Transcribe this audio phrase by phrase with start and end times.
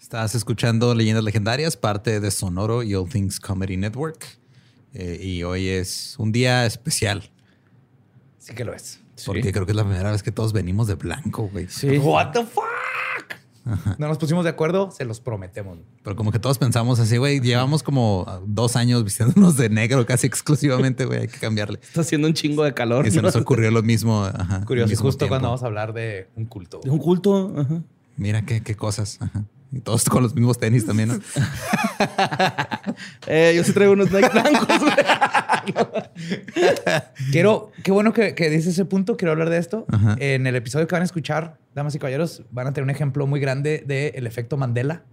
[0.00, 4.24] Estás escuchando Leyendas Legendarias, parte de Sonoro y All Things Comedy Network.
[4.94, 7.30] Eh, y hoy es un día especial.
[8.38, 8.98] Sí que lo es.
[9.26, 11.68] Porque creo que es la primera vez que todos venimos de blanco, güey.
[11.68, 11.98] Sí.
[11.98, 12.64] What the fuck?
[13.98, 15.78] No nos pusimos de acuerdo, se los prometemos.
[16.02, 20.26] Pero como que todos pensamos así, güey, llevamos como dos años vistiéndonos de negro casi
[20.26, 21.78] exclusivamente, güey, hay que cambiarle.
[21.82, 23.06] Está haciendo un chingo de calor.
[23.06, 24.24] Y se nos ocurrió lo mismo.
[24.24, 26.80] Ajá, Curioso, justo cuando vamos a hablar de un culto.
[26.82, 27.52] De un culto.
[27.54, 27.82] Ajá.
[28.16, 29.18] Mira qué, qué cosas.
[29.20, 29.44] Ajá.
[29.72, 31.14] Y todos con los mismos tenis también, ¿no?
[33.28, 34.66] eh, yo sí traigo unos Nike blancos.
[37.30, 39.16] Quiero, qué bueno que, que dices ese punto.
[39.16, 39.86] Quiero hablar de esto.
[40.18, 43.26] En el episodio que van a escuchar, damas y caballeros, van a tener un ejemplo
[43.28, 45.04] muy grande del efecto Mandela.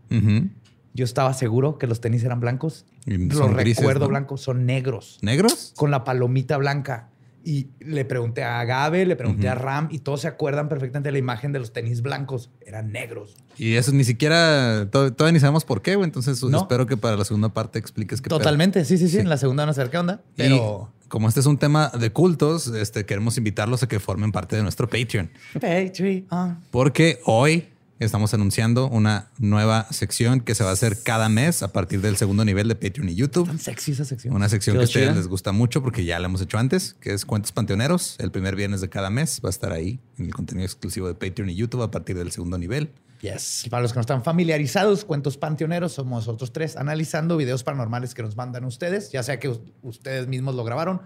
[0.93, 2.87] Yo estaba seguro que los tenis eran blancos.
[3.05, 5.19] Los recuerdo blancos, son negros.
[5.21, 5.73] ¿Negros?
[5.75, 7.09] Con la palomita blanca.
[7.47, 11.13] Y le pregunté a Gabe, le pregunté a Ram y todos se acuerdan perfectamente de
[11.13, 12.49] la imagen de los tenis blancos.
[12.59, 13.37] Eran negros.
[13.57, 16.03] Y eso ni siquiera, todavía ni sabemos por qué, güey.
[16.03, 19.37] Entonces espero que para la segunda parte expliques qué Totalmente, sí, sí, sí, En la
[19.37, 20.19] segunda van a saber qué onda.
[20.35, 24.57] Pero como este es un tema de cultos, este, queremos invitarlos a que formen parte
[24.57, 25.31] de nuestro Patreon.
[25.53, 26.25] Patreon.
[26.69, 27.69] Porque hoy
[28.05, 32.17] estamos anunciando una nueva sección que se va a hacer cada mes a partir del
[32.17, 33.47] segundo nivel de Patreon y YouTube.
[33.47, 34.35] Tan sexy esa sección.
[34.35, 37.13] Una sección que a ustedes les gusta mucho porque ya la hemos hecho antes, que
[37.13, 38.15] es Cuentos Panteoneros.
[38.19, 41.15] El primer viernes de cada mes va a estar ahí en el contenido exclusivo de
[41.15, 42.91] Patreon y YouTube a partir del segundo nivel.
[43.21, 43.65] Yes.
[43.69, 48.21] Para los que no están familiarizados, Cuentos Panteoneros somos otros tres analizando videos paranormales que
[48.21, 51.01] nos mandan ustedes, ya sea que ustedes mismos lo grabaron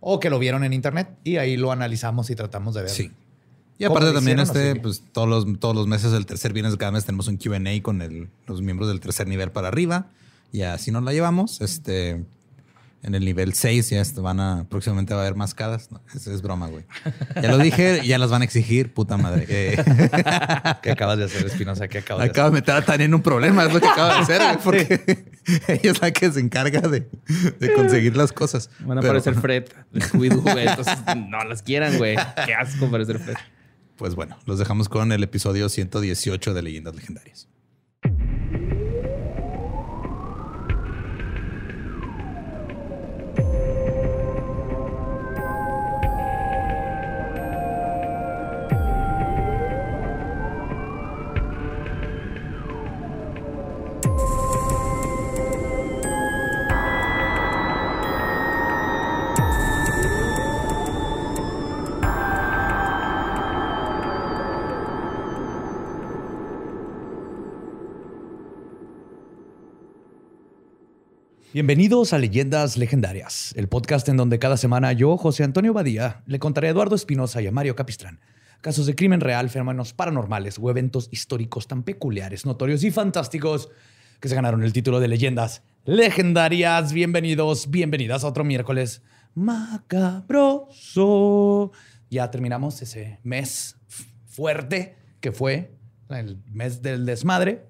[0.00, 3.10] o que lo vieron en internet y ahí lo analizamos y tratamos de ver sí.
[3.78, 6.92] Y aparte también este, pues todos los, todos los meses del tercer viernes de cada
[6.92, 8.02] mes tenemos un Q&A con
[8.46, 10.06] los miembros del tercer nivel para arriba
[10.52, 11.60] y así nos la llevamos.
[11.60, 12.24] Este,
[13.04, 15.90] en el nivel 6 ya van a, próximamente va a haber mascadas.
[15.90, 16.84] No, es, broma, güey.
[17.42, 19.44] Ya lo dije, ya las van a exigir, puta madre.
[19.48, 19.76] Eh.
[20.82, 21.86] ¿Qué acabas de hacer, Espinosa?
[21.86, 24.08] ¿Qué acabas de Acabo de meter a Tania en un problema, es lo que acabo
[24.08, 25.26] de hacer, porque
[25.68, 27.06] ella es la que se encarga de,
[27.76, 28.70] conseguir las cosas.
[28.80, 29.64] Van a parecer Fred,
[30.14, 30.30] güey.
[30.30, 32.16] Entonces, no las quieran, güey.
[32.46, 33.36] Qué asco parecer Fred.
[33.96, 37.48] Pues bueno, los dejamos con el episodio 118 de Leyendas Legendarias.
[71.54, 76.40] Bienvenidos a Leyendas Legendarias, el podcast en donde cada semana yo, José Antonio Badía, le
[76.40, 78.18] contaré a Eduardo Espinosa y a Mario Capistrán
[78.60, 83.70] casos de crimen real, fenómenos paranormales o eventos históricos tan peculiares, notorios y fantásticos
[84.18, 86.92] que se ganaron el título de Leyendas Legendarias.
[86.92, 89.04] Bienvenidos, bienvenidas a otro miércoles
[89.36, 90.50] macabroso.
[92.10, 93.76] Ya terminamos ese mes
[94.26, 95.78] fuerte que fue
[96.08, 97.64] el mes del desmadre,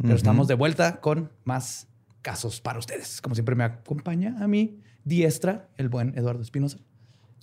[0.00, 1.88] pero estamos de vuelta con más
[2.26, 3.20] casos para ustedes.
[3.20, 6.78] Como siempre me acompaña a mi diestra el buen Eduardo Espinosa.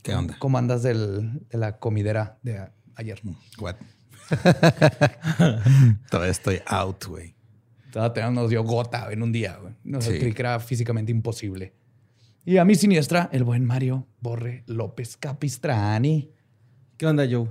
[0.02, 0.36] ¿Qué onda?
[0.40, 3.22] ¿Cómo andas de la comidera de ayer?
[3.24, 3.76] Mm, what?
[6.12, 7.34] Todavía estoy out, güey.
[7.94, 9.74] Todavía nos dio gota en un día, güey.
[9.86, 10.20] Nos sí.
[10.20, 11.74] que era físicamente imposible.
[12.44, 16.30] Y a mi siniestra, el buen Mario Borre López Capistrani.
[16.98, 17.48] ¿Qué onda, Joe?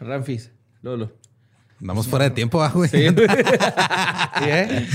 [0.00, 0.50] Ramfis,
[0.80, 1.12] Lolo.
[1.84, 2.88] Vamos fuera de tiempo, ah, güey.
[2.90, 2.96] Sí.
[4.48, 4.86] ¿eh?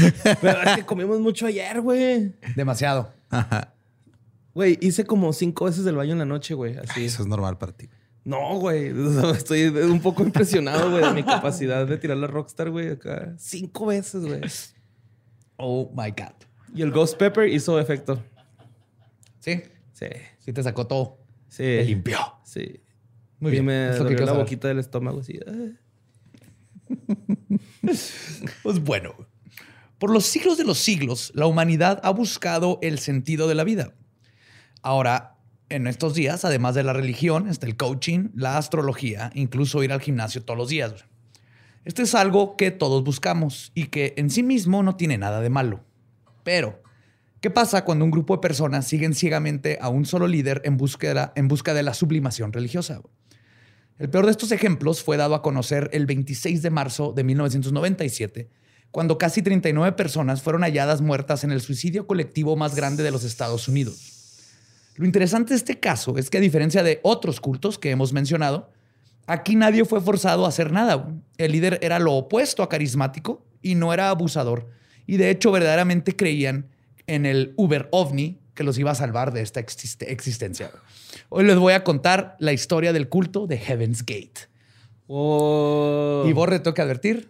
[0.41, 2.33] Pero es que comimos mucho ayer, güey.
[2.55, 3.11] Demasiado.
[3.29, 3.73] Ajá.
[4.53, 6.77] Güey, hice como cinco veces el baño en la noche, güey.
[6.77, 7.05] Así.
[7.05, 7.89] Eso es normal para ti.
[8.23, 8.93] No, güey.
[9.35, 13.35] Estoy un poco impresionado, güey, de mi capacidad de tirar la Rockstar, güey, acá.
[13.37, 14.41] Cinco veces, güey.
[15.57, 16.35] Oh my God.
[16.73, 18.23] Y el Ghost Pepper hizo efecto.
[19.39, 19.61] ¿Sí?
[19.91, 20.07] Sí.
[20.39, 21.19] Sí, te sacó todo.
[21.49, 21.63] Sí.
[21.63, 22.17] Te limpió.
[22.43, 22.81] Sí.
[23.39, 23.63] Muy bien.
[23.63, 25.39] Y me dolió la boquita del estómago así.
[28.63, 29.15] Pues bueno,
[29.97, 33.93] por los siglos de los siglos, la humanidad ha buscado el sentido de la vida.
[34.81, 35.37] Ahora,
[35.69, 40.01] en estos días, además de la religión, está el coaching, la astrología, incluso ir al
[40.01, 41.05] gimnasio todos los días.
[41.83, 45.49] Esto es algo que todos buscamos y que en sí mismo no tiene nada de
[45.49, 45.83] malo.
[46.43, 46.81] Pero,
[47.41, 51.31] ¿qué pasa cuando un grupo de personas siguen ciegamente a un solo líder en busca
[51.35, 53.01] en busca de la sublimación religiosa?
[53.99, 58.47] El peor de estos ejemplos fue dado a conocer el 26 de marzo de 1997,
[58.91, 63.23] cuando casi 39 personas fueron halladas muertas en el suicidio colectivo más grande de los
[63.23, 64.13] Estados Unidos.
[64.97, 68.71] Lo interesante de este caso es que a diferencia de otros cultos que hemos mencionado,
[69.25, 71.09] aquí nadie fue forzado a hacer nada.
[71.39, 74.69] El líder era lo opuesto a carismático y no era abusador.
[75.07, 76.69] Y de hecho verdaderamente creían
[77.07, 80.71] en el Uber OVNI que los iba a salvar de esta existencia.
[81.29, 84.47] Hoy les voy a contar la historia del culto de Heaven's Gate.
[85.07, 86.23] Oh.
[86.25, 87.29] Y Borre, tengo que advertir,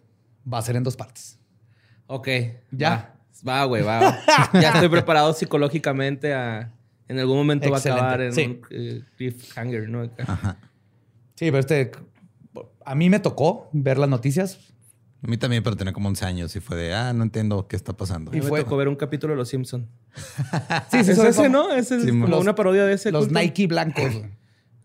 [0.51, 1.39] va a ser en dos partes.
[2.05, 2.27] Ok.
[2.71, 3.15] Ya.
[3.47, 4.19] Va, güey, va.
[4.53, 6.73] ya estoy preparado psicológicamente a...
[7.07, 10.09] En algún momento va a acabar en un eh, cliffhanger, ¿no?
[10.27, 10.57] Ajá.
[11.35, 11.91] Sí, pero este...
[12.85, 14.59] A mí me tocó ver las noticias.
[15.23, 17.75] A mí también, pero tenía como 11 años y fue de, ah, no entiendo qué
[17.75, 18.35] está pasando.
[18.35, 18.59] Y fue...
[18.59, 19.87] me tocó ver un capítulo de Los Simpsons.
[20.91, 21.73] sí, sí, ¿Es ese, ¿no?
[21.73, 23.11] Ese es como una parodia de ese.
[23.11, 24.13] Los Nike blancos.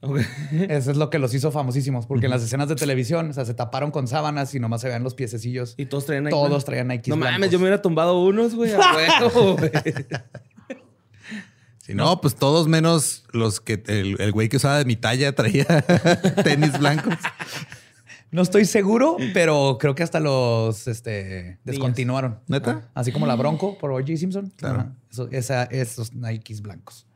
[0.69, 3.44] Eso es lo que los hizo famosísimos, porque en las escenas de televisión, o sea,
[3.44, 5.75] se taparon con sábanas y nomás se veían los piececillos.
[5.76, 6.34] Y todos traían Nike.
[6.34, 7.08] Todos traían Nike.
[7.11, 8.73] No mames, yo me hubiera tumbado unos, güey,
[11.79, 15.64] Si no, pues todos menos los que el güey que usaba de mi talla traía
[16.43, 17.14] tenis blancos.
[18.32, 22.40] No estoy seguro, pero creo que hasta los este, descontinuaron.
[22.49, 22.90] ¿Neta?
[22.94, 24.17] Así como la Bronco por O.J.
[24.17, 24.52] Simpson.
[24.56, 24.90] Claro.
[25.70, 27.06] esos Nikes blancos.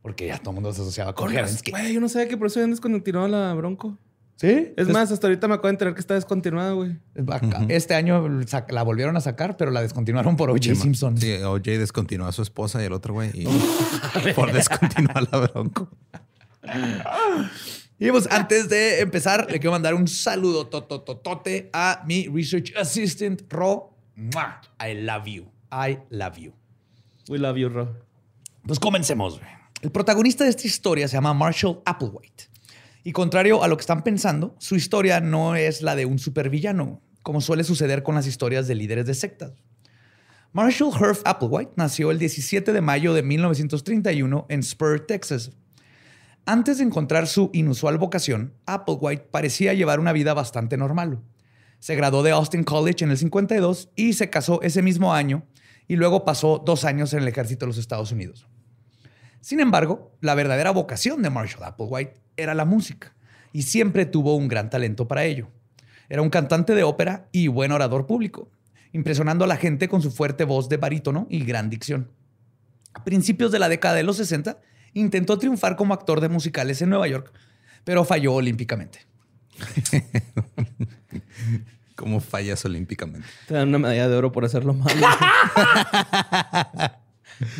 [0.00, 2.46] Porque ya todo el mundo se asociaba con Heaven's Güey, yo no sabía que por
[2.46, 3.98] eso habían descontinuado la Bronco.
[4.36, 4.72] ¿Sí?
[4.76, 6.96] Es más, hasta ahorita me acabo de enterar que está descontinuada, güey.
[7.68, 8.26] Este año
[8.68, 10.74] la volvieron a sacar, pero la descontinuaron por O.J.
[10.74, 11.18] Simpson.
[11.18, 11.72] Sí, O.J.
[11.72, 13.30] descontinuó a su esposa y el otro güey.
[13.34, 13.46] Y
[14.34, 15.88] por descontinuar la Bronco.
[17.98, 23.42] Y pues antes de empezar, le quiero mandar un saludo totototote a mi research assistant,
[23.50, 23.94] Ro.
[24.16, 25.46] I love you.
[25.70, 26.52] I love you.
[27.28, 27.96] We love you, Ro.
[28.66, 29.40] Pues comencemos.
[29.80, 32.48] El protagonista de esta historia se llama Marshall Applewhite.
[33.04, 37.02] Y contrario a lo que están pensando, su historia no es la de un supervillano,
[37.22, 39.52] como suele suceder con las historias de líderes de sectas.
[40.52, 45.50] Marshall Herf Applewhite nació el 17 de mayo de 1931 en Spur, Texas,
[46.46, 51.22] antes de encontrar su inusual vocación, Applewhite parecía llevar una vida bastante normal.
[51.78, 55.46] Se graduó de Austin College en el 52 y se casó ese mismo año
[55.88, 58.46] y luego pasó dos años en el ejército de los Estados Unidos.
[59.40, 63.14] Sin embargo, la verdadera vocación de Marshall Applewhite era la música
[63.52, 65.48] y siempre tuvo un gran talento para ello.
[66.08, 68.50] Era un cantante de ópera y buen orador público,
[68.92, 72.10] impresionando a la gente con su fuerte voz de barítono y gran dicción.
[72.92, 74.58] A principios de la década de los 60,
[74.94, 77.32] intentó triunfar como actor de musicales en Nueva York,
[77.84, 79.06] pero falló olímpicamente.
[81.94, 83.28] ¿Cómo fallas olímpicamente?
[83.46, 84.92] Te dan una medalla de oro por hacerlo mal.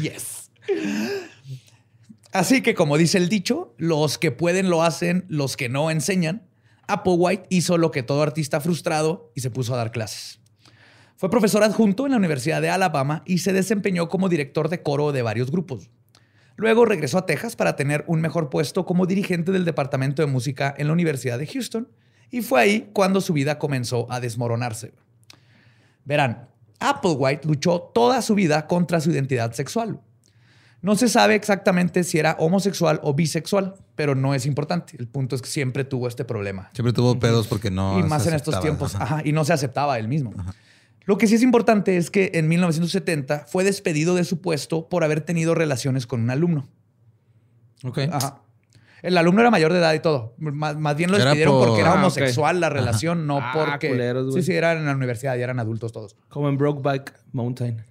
[0.02, 0.50] yes.
[2.32, 6.48] Así que, como dice el dicho, los que pueden lo hacen, los que no enseñan.
[6.88, 10.40] Applewhite hizo lo que todo artista frustrado y se puso a dar clases.
[11.16, 15.12] Fue profesor adjunto en la Universidad de Alabama y se desempeñó como director de coro
[15.12, 15.90] de varios grupos.
[16.56, 20.74] Luego regresó a Texas para tener un mejor puesto como dirigente del Departamento de Música
[20.76, 21.88] en la Universidad de Houston
[22.30, 24.92] y fue ahí cuando su vida comenzó a desmoronarse.
[26.04, 26.48] Verán,
[26.80, 30.00] Applewhite luchó toda su vida contra su identidad sexual.
[30.82, 34.94] No se sabe exactamente si era homosexual o bisexual, pero no es importante.
[34.98, 36.68] El punto es que siempre tuvo este problema.
[36.74, 37.98] Siempre tuvo pedos porque no.
[37.98, 38.94] Y más en estos tiempos.
[39.24, 40.34] y no se aceptaba él mismo.
[41.06, 45.04] Lo que sí es importante es que en 1970 fue despedido de su puesto por
[45.04, 46.66] haber tenido relaciones con un alumno.
[47.82, 47.98] Ok.
[48.10, 48.40] Ajá.
[49.02, 50.34] El alumno era mayor de edad y todo.
[50.38, 54.14] Más, bien lo despidieron porque era ah, homosexual la relación, no ah, porque.
[54.32, 56.16] sí, sí, eran en la universidad y eran adultos todos.
[56.30, 57.84] Como en Brokeback Mountain.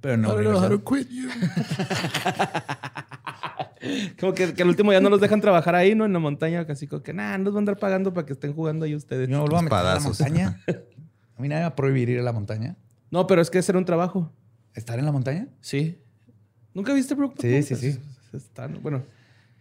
[0.00, 0.40] Pero no.
[0.40, 1.28] I know quit you.
[4.18, 6.06] como que, que, al último ya no los dejan trabajar ahí, ¿no?
[6.06, 8.32] En la montaña, casi como que, nah, no los van a andar pagando para que
[8.32, 9.28] estén jugando ahí ustedes.
[9.28, 10.62] No, vuelvo a meter a la montaña.
[11.36, 12.76] A mí nadie me va a prohibir ir a la montaña.
[13.10, 14.32] No, pero es que hacer un trabajo.
[14.74, 15.46] ¿Estar en la montaña?
[15.60, 16.00] Sí.
[16.72, 17.34] ¿Nunca viste Brook?
[17.40, 17.96] Sí, sí, sí.
[18.82, 19.04] bueno.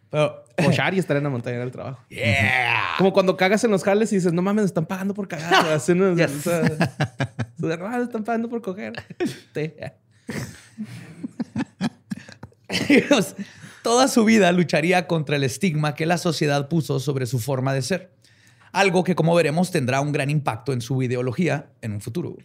[0.10, 0.44] Pero.
[0.63, 2.00] Cochar y estar en la montaña era el trabajo.
[2.10, 2.94] Yeah.
[2.98, 5.53] Como cuando cagas en los jales y dices, no mames, están pagando por cagar.
[5.65, 5.80] O
[7.68, 8.94] sea, están pagando por coger.
[13.84, 17.82] Toda su vida lucharía contra el estigma que la sociedad puso sobre su forma de
[17.82, 18.12] ser
[18.74, 22.36] algo que como veremos tendrá un gran impacto en su ideología en un futuro.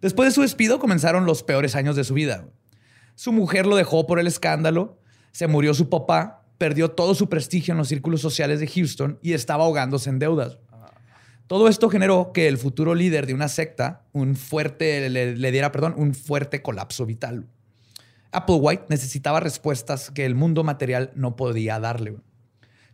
[0.00, 2.48] Después de su despido comenzaron los peores años de su vida.
[3.14, 4.98] Su mujer lo dejó por el escándalo,
[5.32, 9.32] se murió su papá, perdió todo su prestigio en los círculos sociales de Houston y
[9.32, 10.58] estaba ahogándose en deudas.
[11.48, 15.94] Todo esto generó que el futuro líder de una secta un fuerte, le, diera perdón,
[15.98, 17.46] un fuerte colapso vital.
[18.30, 22.16] Applewhite necesitaba respuestas que el mundo material no podía darle.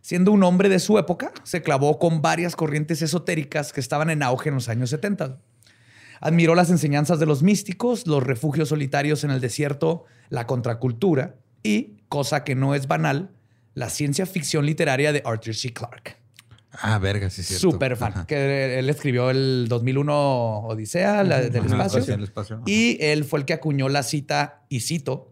[0.01, 4.23] Siendo un hombre de su época, se clavó con varias corrientes esotéricas que estaban en
[4.23, 5.39] auge en los años 70.
[6.21, 11.97] Admiró las enseñanzas de los místicos, los refugios solitarios en el desierto, la contracultura y,
[12.09, 13.31] cosa que no es banal,
[13.73, 15.73] la ciencia ficción literaria de Arthur C.
[15.73, 16.17] Clarke.
[16.71, 17.71] Ah, verga, sí, cierto.
[17.71, 18.25] Súper fan.
[18.25, 24.03] Que él escribió el 2001 Odisea del, espacio, Y él fue el que acuñó la
[24.03, 25.28] cita, y cito,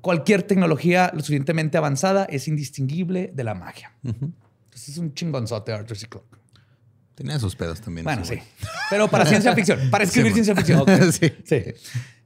[0.00, 3.92] cualquier tecnología lo suficientemente avanzada es indistinguible de la magia.
[4.02, 6.06] Entonces es un chingonzote Arthur C.
[6.06, 6.38] Clarke.
[7.14, 8.04] Tenía sus pedos también.
[8.04, 8.38] Bueno, sí.
[8.90, 10.84] Pero para ciencia ficción, para escribir ciencia ficción.
[11.12, 11.32] sí.
[11.44, 11.64] sí.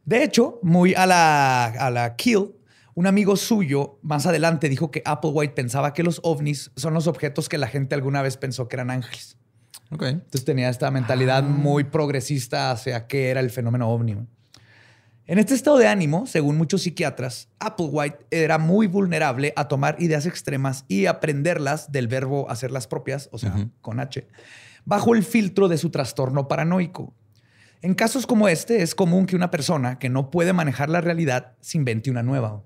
[0.04, 2.52] De hecho, muy a la, a la Kill,
[2.94, 7.48] un amigo suyo más adelante dijo que Applewhite pensaba que los ovnis son los objetos
[7.48, 9.38] que la gente alguna vez pensó que eran ángeles.
[9.90, 10.10] Okay.
[10.10, 11.48] Entonces tenía esta mentalidad ah.
[11.48, 14.16] muy progresista hacia qué era el fenómeno ovni.
[15.26, 20.26] En este estado de ánimo, según muchos psiquiatras, Applewhite era muy vulnerable a tomar ideas
[20.26, 24.26] extremas y aprenderlas del verbo hacerlas propias, o sea, con H,
[24.84, 27.14] bajo el filtro de su trastorno paranoico.
[27.82, 31.54] En casos como este, es común que una persona que no puede manejar la realidad
[31.60, 32.64] se invente una nueva.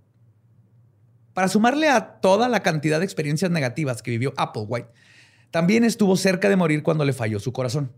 [1.35, 4.89] Para sumarle a toda la cantidad de experiencias negativas que vivió Applewhite,
[5.51, 7.93] también estuvo cerca de morir cuando le falló su corazón.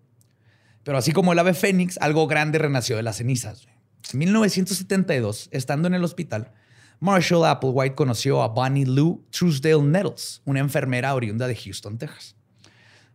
[0.82, 3.68] Pero así como el ave fénix, algo grande renació de las cenizas.
[4.12, 6.52] En 1972, estando en el hospital,
[7.00, 12.34] Marshall Applewhite conoció a Bonnie Lou Truesdale Nettles, una enfermera oriunda de Houston, Texas.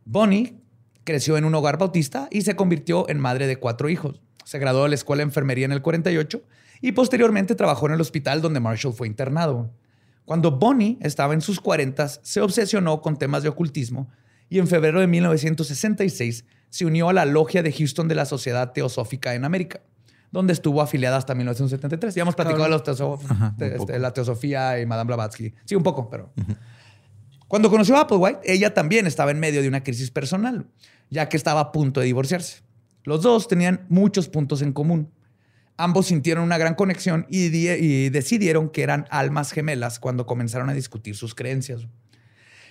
[0.05, 0.61] Bonnie
[1.03, 4.21] creció en un hogar bautista y se convirtió en madre de cuatro hijos.
[4.45, 6.43] Se graduó de la escuela de enfermería en el 48
[6.81, 9.71] y posteriormente trabajó en el hospital donde Marshall fue internado.
[10.25, 14.09] Cuando Bonnie estaba en sus 40, se obsesionó con temas de ocultismo
[14.49, 18.71] y en febrero de 1966 se unió a la logia de Houston de la Sociedad
[18.71, 19.81] Teosófica en América,
[20.33, 22.15] donde estuvo afiliada hasta 1973.
[22.15, 22.81] Ya hemos platicado de, los
[23.59, 25.53] este, la teosofía y Madame Blavatsky.
[25.63, 26.33] Sí, un poco, pero...
[27.47, 30.65] Cuando conoció a Applewhite, ella también estaba en medio de una crisis personal,
[31.11, 32.63] ya que estaba a punto de divorciarse.
[33.03, 35.11] Los dos tenían muchos puntos en común.
[35.77, 41.15] Ambos sintieron una gran conexión y, decidieron que eran almas gemelas cuando comenzaron a discutir
[41.15, 41.87] sus creencias.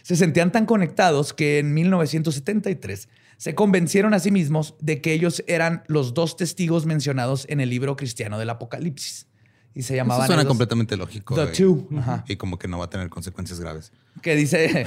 [0.02, 3.09] Se sentían tan conectados que en 1973
[3.42, 7.70] se convencieron a sí mismos de que ellos eran los dos testigos mencionados en el
[7.70, 9.26] libro cristiano del Apocalipsis.
[9.75, 10.26] Y se llamaban.
[10.26, 11.34] Eso suena completamente lógico.
[11.34, 11.88] The Two.
[12.28, 13.90] Y como que no va a tener consecuencias graves.
[14.22, 14.87] Que dice.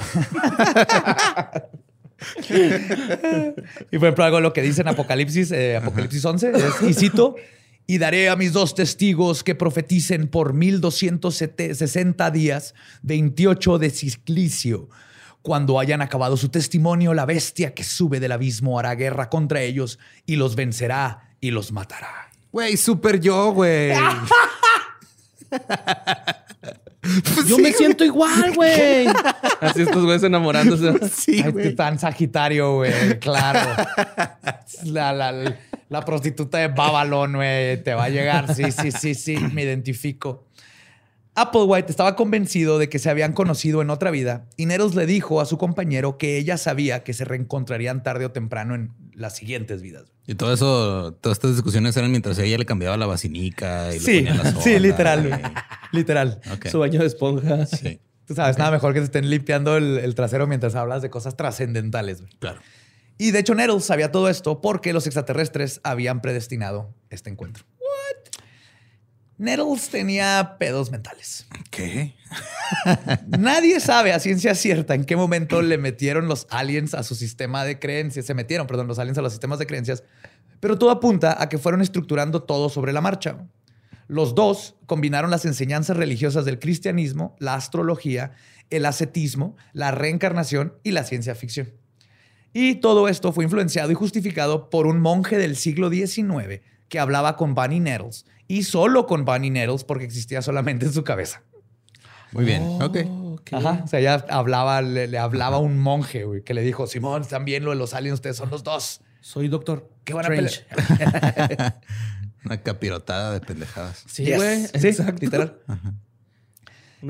[3.90, 7.36] y por ejemplo, algo lo que dice en Apocalipsis, eh, Apocalipsis 11, es, y cito,
[7.86, 14.88] y daré a mis dos testigos que profeticen por 1260 días, 28 de ciclicio.
[15.46, 20.00] Cuando hayan acabado su testimonio, la bestia que sube del abismo hará guerra contra ellos
[20.26, 22.32] y los vencerá y los matará.
[22.50, 23.92] Güey, súper yo, güey.
[25.48, 29.06] Pues yo me siento igual, güey.
[29.60, 30.94] Así estos güeyes enamorándose.
[31.14, 33.20] Sí, Ay, tan sagitario, güey.
[33.20, 33.84] Claro.
[34.82, 35.56] La, la,
[35.88, 38.52] la prostituta de Babalón, güey, te va a llegar.
[38.52, 40.45] Sí, sí, sí, sí, me identifico.
[41.36, 45.42] Applewhite estaba convencido de que se habían conocido en otra vida y Nettles le dijo
[45.42, 49.82] a su compañero que ella sabía que se reencontrarían tarde o temprano en las siguientes
[49.82, 50.04] vidas.
[50.26, 54.26] Y todo eso, todas estas discusiones eran mientras ella le cambiaba la vacinica y sí,
[54.60, 55.42] sí, literal,
[55.92, 56.40] literal.
[56.70, 57.66] Su baño de esponja.
[57.66, 58.00] Sí.
[58.26, 62.22] Tú sabes, nada mejor que te estén limpiando el, trasero mientras hablas de cosas trascendentales.
[62.38, 62.60] Claro.
[63.18, 67.64] Y de hecho, Nettles sabía todo esto porque los extraterrestres habían predestinado este encuentro.
[69.38, 71.46] Nettles tenía pedos mentales.
[71.70, 72.14] ¿Qué?
[73.38, 77.64] Nadie sabe a ciencia cierta en qué momento le metieron los aliens a su sistema
[77.64, 78.24] de creencias.
[78.24, 80.04] Se metieron, perdón, los aliens a los sistemas de creencias.
[80.60, 83.46] Pero todo apunta a que fueron estructurando todo sobre la marcha.
[84.08, 88.32] Los dos combinaron las enseñanzas religiosas del cristianismo, la astrología,
[88.70, 91.72] el ascetismo, la reencarnación y la ciencia ficción.
[92.54, 97.36] Y todo esto fue influenciado y justificado por un monje del siglo XIX que hablaba
[97.36, 101.42] con Bunny Nettles y solo con Bunny Nettles porque existía solamente en su cabeza.
[102.32, 102.98] Muy bien, oh, ok.
[103.52, 107.64] Ajá, o sea, ya hablaba, le, hablaba un monje güey, que le dijo, Simón, también
[107.64, 109.00] lo de los aliens, ustedes son los dos.
[109.20, 109.90] Soy doctor.
[110.04, 110.50] Qué buena pelea.
[112.44, 114.04] Una capirotada de pendejadas.
[114.06, 114.66] Sí, güey.
[114.66, 115.20] Sí, exacto.
[115.20, 115.58] Literal.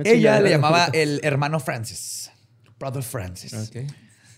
[0.05, 2.31] Ella le llamaba el hermano Francis.
[2.78, 3.52] Brother Francis.
[3.52, 3.87] Okay.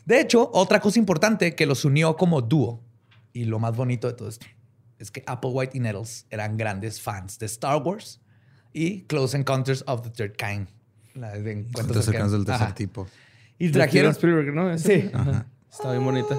[0.04, 2.82] De hecho, otra cosa importante que los unió como dúo
[3.32, 4.46] y lo más bonito de todo esto
[4.98, 8.20] es que Applewhite y Nettles eran grandes fans de Star Wars
[8.72, 10.68] y Close Encounters of the Third Kind.
[11.14, 13.06] La de encuentros del tercer tipo.
[13.58, 14.12] Y trajeron.
[14.12, 14.78] Spielberg, ¿no?
[14.78, 15.10] Sí.
[15.70, 16.36] Está bien bonita.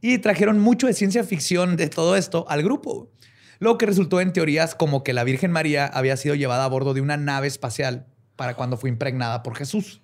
[0.00, 3.10] Y trajeron mucho de ciencia ficción de todo esto al grupo.
[3.58, 6.94] Lo que resultó en teorías como que la Virgen María había sido llevada a bordo
[6.94, 8.06] de una nave espacial
[8.36, 10.02] para cuando fue impregnada por Jesús.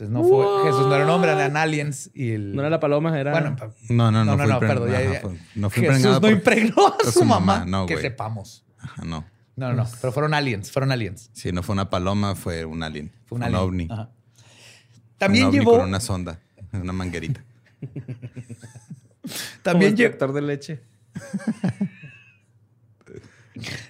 [0.00, 2.54] Entonces no fue Jesús no era un hombre, eran aliens y el...
[2.54, 3.32] No era la paloma, era.
[3.32, 3.56] Bueno,
[3.90, 5.38] no, no, no, no, no, perdón.
[5.54, 8.64] no fue Jesús no impregnó a su, mamá, no, que sepamos.
[8.78, 9.26] Ajá, no.
[9.56, 9.86] No, no, no.
[10.00, 11.28] Pero fueron aliens, fueron aliens.
[11.34, 13.12] Sí, no fue una paloma, fue un alien.
[13.26, 13.60] Fue un, alien.
[13.60, 13.88] ovni.
[15.18, 15.78] También llevó.
[15.78, 16.40] Con una sonda,
[16.72, 17.44] una manguerita.
[19.62, 20.32] También llevó.
[20.32, 20.80] de leche.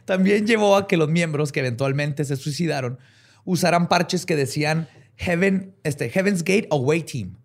[0.05, 2.99] También llevó a que los miembros que eventualmente se suicidaron
[3.45, 4.89] usaran parches que decían
[5.21, 7.37] Heaven, este, Heaven's Gate Away Team,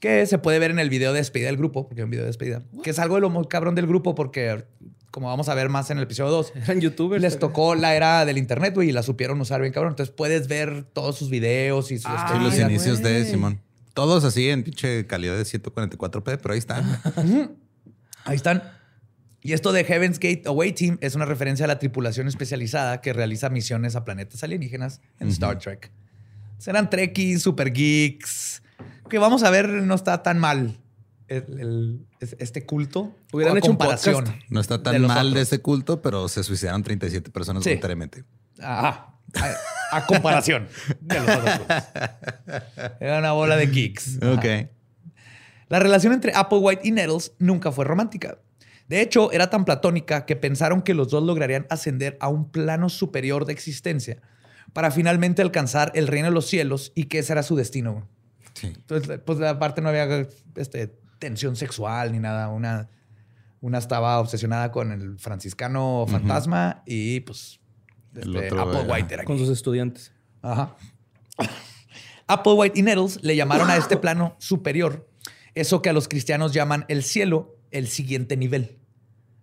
[0.00, 2.24] que se puede ver en el video de despedida del grupo, porque es un video
[2.24, 4.64] de despedida, que es algo de lo muy cabrón del grupo, porque
[5.12, 7.22] como vamos a ver más en el episodio 2, eran youtubers.
[7.22, 9.92] Les tocó la era del internet, güey, y la supieron usar bien cabrón.
[9.92, 13.60] Entonces puedes ver todos sus videos y sus ah, los inicios de Simón.
[13.94, 17.00] Todos así en pinche calidad de 144p, pero ahí están.
[18.24, 18.64] ahí están.
[19.40, 23.12] Y esto de Heaven's Gate Away Team es una referencia a la tripulación especializada que
[23.12, 25.92] realiza misiones a planetas alienígenas en Star Trek.
[26.64, 28.62] Serán trekkies, super geeks,
[29.10, 30.78] que vamos a ver no está tan mal
[31.28, 33.14] este culto.
[33.34, 34.24] Hubieran hecho comparación.
[34.48, 38.24] no está tan mal de este culto, pero se suicidaron 37 personas voluntariamente.
[38.62, 39.14] Ajá.
[39.92, 40.66] A, comparación
[41.02, 41.60] de los otros
[42.98, 44.20] Era una bola de geeks.
[44.22, 44.70] Ok.
[45.68, 48.38] La relación entre Applewhite y Nettles nunca fue romántica.
[48.88, 52.88] De hecho, era tan platónica que pensaron que los dos lograrían ascender a un plano
[52.88, 54.22] superior de existencia
[54.74, 58.06] para finalmente alcanzar el reino de los cielos y que ese era su destino.
[58.52, 58.66] Sí.
[58.66, 60.88] Entonces, pues aparte no había este,
[61.18, 62.48] tensión sexual ni nada.
[62.48, 62.90] Una,
[63.62, 67.60] una estaba obsesionada con el franciscano fantasma y pues
[68.14, 70.12] este, Applewhite era con sus estudiantes.
[70.42, 70.76] Ajá.
[72.26, 75.08] Applewhite y Nettles le llamaron a este plano superior
[75.54, 78.78] eso que a los cristianos llaman el cielo el siguiente nivel,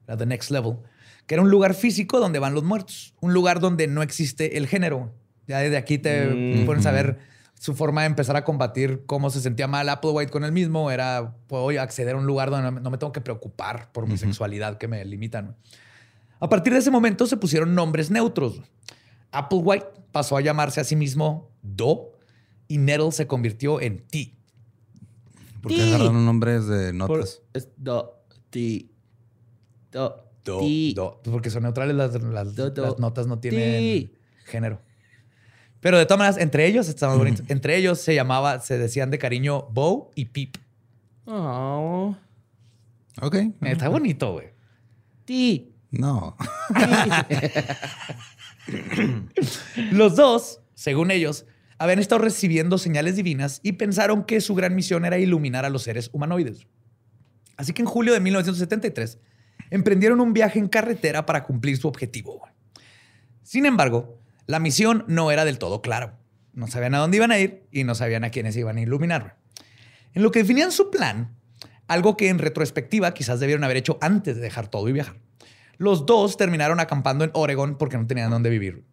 [0.07, 0.77] la the next level,
[1.25, 4.67] que era un lugar físico donde van los muertos, un lugar donde no existe el
[4.67, 5.13] género.
[5.51, 6.65] Ya desde aquí te mm.
[6.65, 7.19] pueden saber
[7.59, 11.35] su forma de empezar a combatir cómo se sentía mal Applewhite con él mismo era,
[11.47, 14.87] puedo acceder a un lugar donde no me tengo que preocupar por mi sexualidad que
[14.87, 15.55] me limitan.
[16.39, 18.61] A partir de ese momento se pusieron nombres neutros.
[19.31, 22.13] Applewhite pasó a llamarse a sí mismo Do
[22.67, 24.33] y Nettle se convirtió en T.
[25.61, 27.41] ¿Por qué agarraron nombres de notas?
[27.75, 28.23] do.
[28.49, 28.91] Ti.
[29.91, 30.15] Do.
[30.43, 30.61] Do.
[30.95, 31.21] Do.
[31.25, 32.19] Porque son neutrales las,
[32.97, 34.11] notas, no tienen
[34.45, 34.81] género.
[35.81, 37.43] Pero de todas maneras, entre ellos, estaban bonitos.
[37.49, 40.57] Entre ellos se llamaba, se decían de cariño Bo y Pip.
[41.25, 42.15] Oh.
[43.19, 43.35] Ok.
[43.61, 44.49] Está bonito, güey.
[45.25, 45.73] Ti.
[45.89, 46.37] No.
[49.91, 51.45] Los dos, según ellos,
[51.77, 55.83] habían estado recibiendo señales divinas y pensaron que su gran misión era iluminar a los
[55.83, 56.67] seres humanoides.
[57.57, 59.19] Así que en julio de 1973
[59.71, 62.47] emprendieron un viaje en carretera para cumplir su objetivo.
[63.41, 66.13] Sin embargo, la misión no era del todo claro.
[66.53, 69.37] No sabían a dónde iban a ir y no sabían a quiénes iban a iluminar.
[70.13, 71.35] En lo que definían su plan,
[71.87, 75.15] algo que en retrospectiva quizás debieron haber hecho antes de dejar todo y viajar.
[75.77, 78.83] Los dos terminaron acampando en Oregon porque no tenían dónde vivir.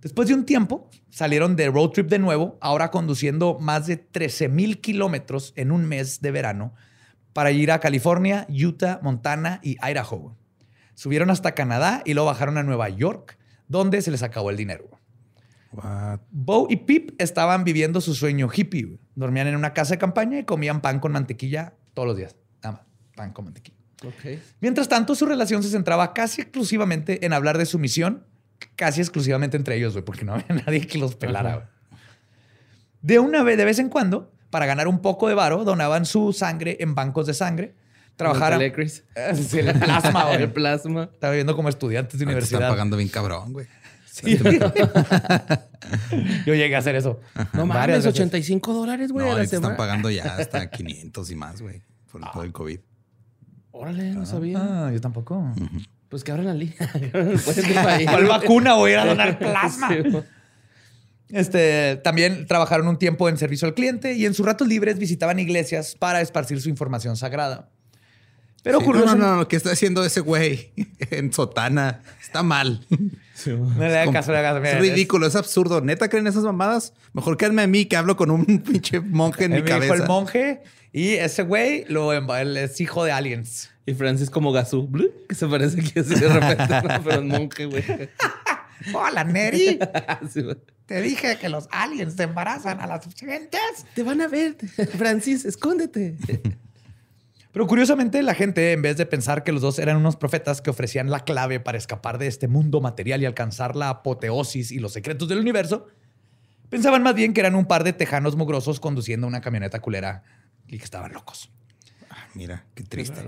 [0.00, 4.48] Después de un tiempo, salieron de road trip de nuevo, ahora conduciendo más de 13
[4.48, 6.74] mil kilómetros en un mes de verano
[7.32, 10.36] para ir a California, Utah, Montana y Idaho.
[10.94, 13.38] Subieron hasta Canadá y luego bajaron a Nueva York,
[13.70, 14.90] donde se les acabó el dinero.
[16.32, 18.98] Bo y Pip estaban viviendo su sueño hippie.
[19.14, 22.34] Dormían en una casa de campaña y comían pan con mantequilla todos los días.
[22.64, 23.78] Nada más, pan con mantequilla.
[24.60, 28.26] Mientras tanto, su relación se centraba casi exclusivamente en hablar de su misión,
[28.74, 31.70] casi exclusivamente entre ellos, porque no había nadie que los pelara.
[33.02, 36.32] De una vez, de vez en cuando, para ganar un poco de varo, donaban su
[36.32, 37.76] sangre en bancos de sangre.
[38.20, 38.60] Trabajaron.
[38.60, 38.72] El,
[39.14, 40.42] el plasma, güey.
[40.42, 41.08] El plasma.
[41.12, 42.60] Estaba viendo como estudiantes de universidad.
[42.60, 43.66] Están pagando bien cabrón, güey.
[46.44, 47.20] Yo llegué a hacer eso.
[47.54, 49.26] No mames, 85 dólares, güey.
[49.26, 52.80] No, están pagando ya hasta 500 y más, güey, por todo el COVID.
[53.70, 54.58] Órale, no sabía.
[54.60, 55.54] Ah, yo tampoco.
[56.10, 56.76] Pues que abran la línea.
[58.10, 59.88] ¿Cuál vacuna voy a ir a donar plasma?
[61.30, 65.38] Este, también trabajaron un tiempo en servicio al cliente y en sus ratos libres visitaban
[65.38, 67.70] iglesias para esparcir su información sagrada.
[68.62, 70.72] Pero No, no, no, lo que está haciendo ese güey
[71.10, 72.86] en sotana está mal.
[73.46, 75.80] no le da caso, Es ridículo, es absurdo.
[75.80, 76.92] ¿Neta creen esas mamadas?
[77.12, 79.94] Mejor quédame a mí que hablo con un pinche monje en mi cabeza.
[79.94, 83.70] el monje y ese güey lo, es hijo de aliens.
[83.86, 84.90] Y Francis como Gazú,
[85.28, 87.84] que se parece que así de repente, pero es monje, güey.
[88.94, 89.78] Hola, Neri.
[90.86, 93.86] Te dije que los aliens te embarazan a las gentes.
[93.94, 94.56] Te van a ver,
[94.96, 96.16] Francis, escóndete.
[97.52, 100.70] Pero curiosamente, la gente, en vez de pensar que los dos eran unos profetas que
[100.70, 104.92] ofrecían la clave para escapar de este mundo material y alcanzar la apoteosis y los
[104.92, 105.88] secretos del universo,
[106.68, 110.22] pensaban más bien que eran un par de tejanos mugrosos conduciendo una camioneta culera
[110.68, 111.50] y que estaban locos.
[112.08, 113.20] Ah, mira, qué triste.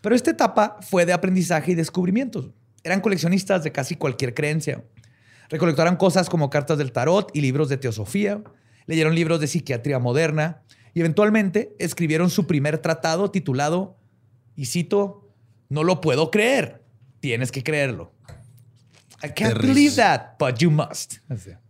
[0.00, 2.50] Pero esta etapa fue de aprendizaje y descubrimientos.
[2.84, 4.84] Eran coleccionistas de casi cualquier creencia.
[5.48, 8.42] Recolectaron cosas como cartas del tarot y libros de teosofía.
[8.86, 10.62] leyeron libros de psiquiatría moderna
[10.96, 13.98] y eventualmente escribieron su primer tratado titulado,
[14.56, 15.28] y cito,
[15.68, 16.82] No lo puedo creer,
[17.20, 18.14] tienes que creerlo.
[19.22, 21.16] I can't believe that, but you must.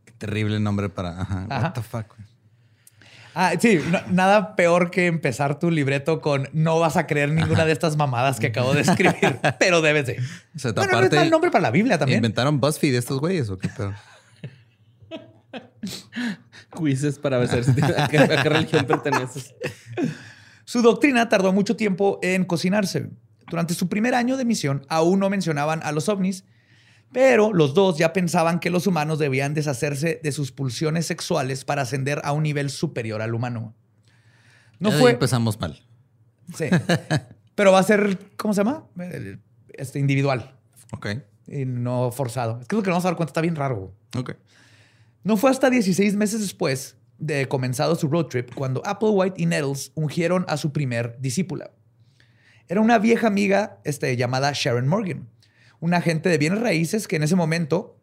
[0.05, 1.23] Qué terrible nombre para.
[1.23, 1.47] Ajá.
[1.51, 2.15] What the fuck.
[3.35, 3.81] Ah, sí,
[4.13, 8.39] nada peor que empezar tu libreto con no vas a creer ninguna de estas mamadas
[8.39, 10.21] que acabo de escribir, pero debes de.
[10.55, 12.19] O sea, bueno, aparte, el nombre para la Biblia también.
[12.19, 13.93] ¿Inventaron BuzzFeed estos güeyes o qué pedo?
[16.71, 17.51] Quizzes para ver
[17.99, 19.55] a qué, a qué religión perteneces.
[20.65, 23.11] Su doctrina tardó mucho tiempo en cocinarse.
[23.49, 26.45] Durante su primer año de misión, aún no mencionaban a los ovnis
[27.13, 31.83] pero los dos ya pensaban que los humanos debían deshacerse de sus pulsiones sexuales para
[31.83, 33.75] ascender a un nivel superior al humano.
[34.79, 35.13] No fue.
[35.13, 35.83] empezamos mal.
[36.55, 36.67] Sí.
[37.55, 38.85] Pero va a ser, ¿cómo se llama?
[39.73, 40.57] Este, individual.
[40.93, 41.07] Ok.
[41.47, 42.61] Y no forzado.
[42.61, 43.95] Es que lo que vamos a dar cuenta está bien raro.
[44.17, 44.33] Ok.
[45.27, 49.91] No fue hasta 16 meses después de comenzado su road trip cuando Applewhite y Nettles
[49.97, 51.73] ungieron a su primer discípula.
[52.69, 55.29] Era una vieja amiga este, llamada Sharon Morgan
[55.81, 57.99] un agente de bienes raíces que en ese momento,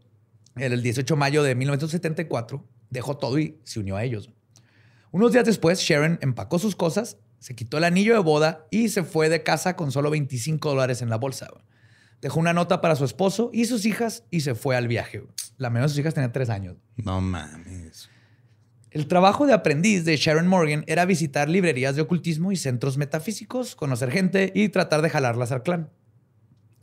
[0.57, 4.29] el 18 de mayo de 1974, dejó todo y se unió a ellos.
[5.11, 9.03] Unos días después, Sharon empacó sus cosas, se quitó el anillo de boda y se
[9.03, 11.47] fue de casa con solo 25 dólares en la bolsa.
[12.21, 15.23] Dejó una nota para su esposo y sus hijas y se fue al viaje.
[15.57, 16.77] La menor de sus hijas tenía tres años.
[16.97, 18.09] No mames.
[18.93, 23.75] El trabajo de aprendiz de Sharon Morgan era visitar librerías de ocultismo y centros metafísicos,
[23.75, 25.89] conocer gente y tratar de jalarlas al clan.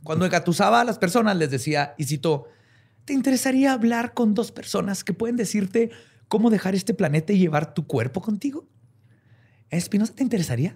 [0.03, 2.47] Cuando engatusaba a las personas, les decía, y cito,
[3.05, 5.89] ¿te interesaría hablar con dos personas que pueden decirte
[6.27, 8.67] cómo dejar este planeta y llevar tu cuerpo contigo?
[9.69, 10.75] ¿Espinosa te interesaría?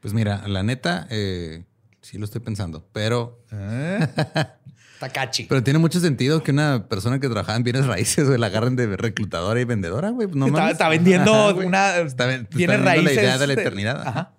[0.00, 1.64] Pues mira, la neta, eh,
[2.06, 3.42] sí lo estoy pensando, pero...
[3.52, 4.06] ¿Eh?
[5.00, 5.44] Takachi.
[5.44, 8.76] Pero tiene mucho sentido que una persona que trabajaba en bienes raíces, güey, la agarren
[8.76, 10.28] de reclutadora y vendedora, güey.
[10.32, 11.98] No está, vendiendo una...
[11.98, 13.16] Está, bienes raíces.
[13.16, 14.06] la idea de la eternidad.
[14.06, 14.32] Ajá.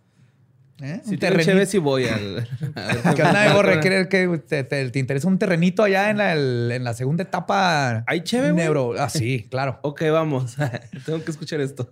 [0.81, 1.01] ¿Eh?
[1.03, 2.47] Si te si voy al.
[3.15, 3.79] ¿Qué onda, Borre?
[3.79, 8.03] que te, interesa un terrenito allá en la, en la segunda etapa?
[8.05, 8.93] ¿Hay chévere, Neuro.
[8.97, 9.79] Ah, sí, claro.
[9.83, 10.55] ok, vamos.
[11.05, 11.89] Tengo que escuchar esto.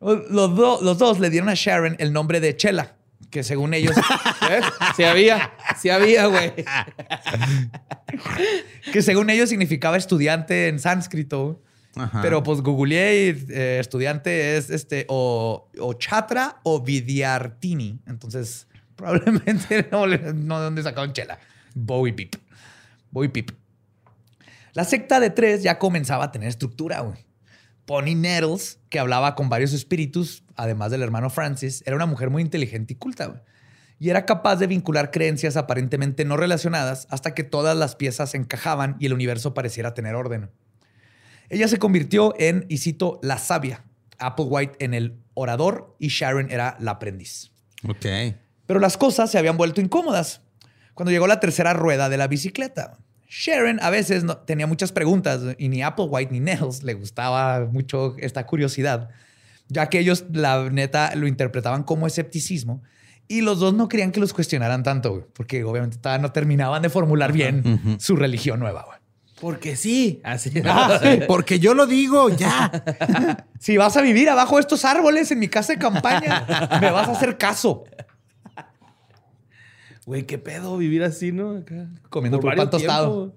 [0.00, 2.94] Los, los dos le dieron a Sharon el nombre de Chela,
[3.30, 3.94] que según ellos.
[4.96, 6.52] Sí había, sí había, güey.
[8.92, 11.62] que según ellos significaba estudiante en sánscrito.
[12.22, 18.00] Pero pues googleé y eh, estudiante es este o, Chatra o Vidiartini.
[18.06, 21.38] Entonces, probablemente no, no de dónde sacaron chela.
[21.74, 22.36] Bowie Pip.
[23.10, 23.50] Bowie Pip.
[24.74, 27.27] La secta de tres ya comenzaba a tener estructura, güey.
[27.88, 32.42] Pony Nettles, que hablaba con varios espíritus, además del hermano Francis, era una mujer muy
[32.42, 33.42] inteligente y culta,
[33.98, 38.96] Y era capaz de vincular creencias aparentemente no relacionadas hasta que todas las piezas encajaban
[39.00, 40.50] y el universo pareciera tener orden.
[41.48, 43.84] Ella se convirtió en, y cito, la sabia.
[44.18, 47.52] Applewhite en el orador y Sharon era la aprendiz.
[47.88, 48.04] Ok.
[48.66, 50.42] Pero las cosas se habían vuelto incómodas
[50.92, 52.98] cuando llegó la tercera rueda de la bicicleta.
[53.28, 58.16] Sharon a veces no, tenía muchas preguntas y ni Applewhite ni Nels le gustaba mucho
[58.18, 59.10] esta curiosidad,
[59.68, 62.82] ya que ellos, la neta, lo interpretaban como escepticismo
[63.28, 67.32] y los dos no querían que los cuestionaran tanto, porque obviamente no terminaban de formular
[67.32, 68.98] bien su religión nueva.
[69.40, 70.20] Porque sí.
[70.24, 70.50] Así.
[70.64, 72.72] Ah, porque yo lo digo, ya.
[73.60, 76.44] si vas a vivir abajo de estos árboles en mi casa de campaña,
[76.80, 77.84] me vas a hacer caso.
[80.08, 81.62] Güey, qué pedo vivir así, ¿no?
[82.08, 83.36] Comiendo por pan tostado.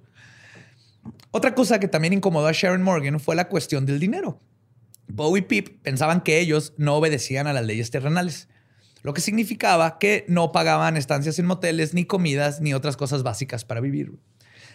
[1.32, 4.40] Otra cosa que también incomodó a Sharon Morgan fue la cuestión del dinero.
[5.10, 8.48] Bo y Pip pensaban que ellos no obedecían a las leyes terrenales,
[9.04, 13.66] lo que significaba que no pagaban estancias en moteles, ni comidas, ni otras cosas básicas
[13.66, 14.14] para vivir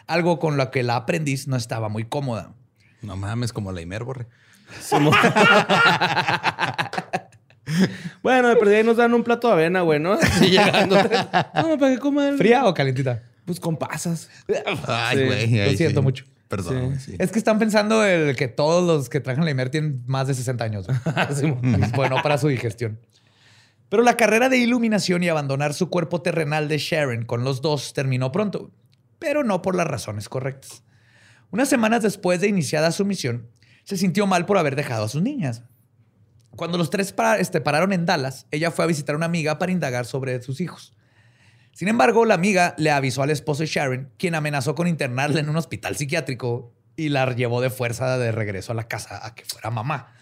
[0.07, 2.53] algo con lo que la aprendiz no estaba muy cómoda.
[3.01, 4.27] No mames, como la Imerborre.
[8.47, 10.19] bueno, de perdida nos dan un plato de avena, güey, ¿no?
[10.41, 10.97] llegando.
[11.55, 12.37] No, para que coman.
[12.39, 13.23] ¿Fría o calentita?
[13.45, 14.29] Pues con pasas.
[14.87, 15.71] Ay, güey.
[15.71, 16.25] Lo siento mucho.
[16.49, 16.97] Perdón.
[17.19, 20.35] Es que están pensando el que todos los que trajan la Imer tienen más de
[20.35, 20.87] 60 años.
[21.97, 23.01] bueno para su digestión.
[23.89, 27.93] Pero la carrera de iluminación y abandonar su cuerpo terrenal de Sharon con los dos
[27.95, 28.73] terminó pronto
[29.19, 30.83] pero no por las razones correctas.
[31.51, 33.49] Unas semanas después de iniciada su misión,
[33.85, 35.63] se sintió mal por haber dejado a sus niñas.
[36.57, 39.73] Cuando los tres este, pararon en Dallas, ella fue a visitar a una amiga para
[39.73, 40.93] indagar sobre sus hijos.
[41.73, 45.49] Sin embargo, la amiga le avisó al esposo de Sharon, quien amenazó con internarla en
[45.49, 49.45] un hospital psiquiátrico y la llevó de fuerza de regreso a la casa a que
[49.45, 50.15] fuera mamá.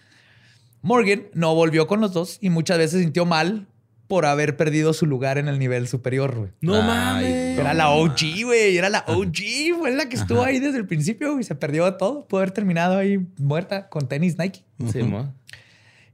[0.82, 3.68] Morgan no volvió con los dos y muchas veces sintió mal
[4.08, 6.50] por haber perdido su lugar en el nivel superior, güey.
[6.60, 7.58] No mames.
[7.58, 8.76] Era la OG, güey.
[8.76, 9.78] Era la OG.
[9.78, 12.26] Fue la que estuvo ahí desde el principio y se perdió todo.
[12.26, 14.64] Pudo haber terminado ahí muerta con tenis Nike.
[14.92, 15.02] Sí,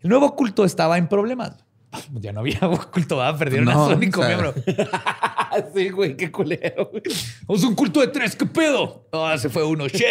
[0.03, 1.53] El nuevo culto estaba en problemas.
[2.21, 2.61] Ya no había
[2.93, 4.55] culto, perdieron a su único miembro.
[5.75, 6.93] sí, güey, qué culero.
[7.03, 9.09] Es un culto de tres, ¿qué pedo?
[9.13, 10.05] Ah, se fue uno, shit.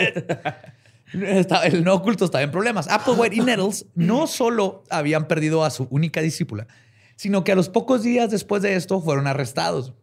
[1.13, 2.89] el nuevo culto estaba en problemas.
[2.89, 6.67] Applewhite y Nettles no solo habían perdido a su única discípula,
[7.15, 9.93] sino que a los pocos días después de esto fueron arrestados.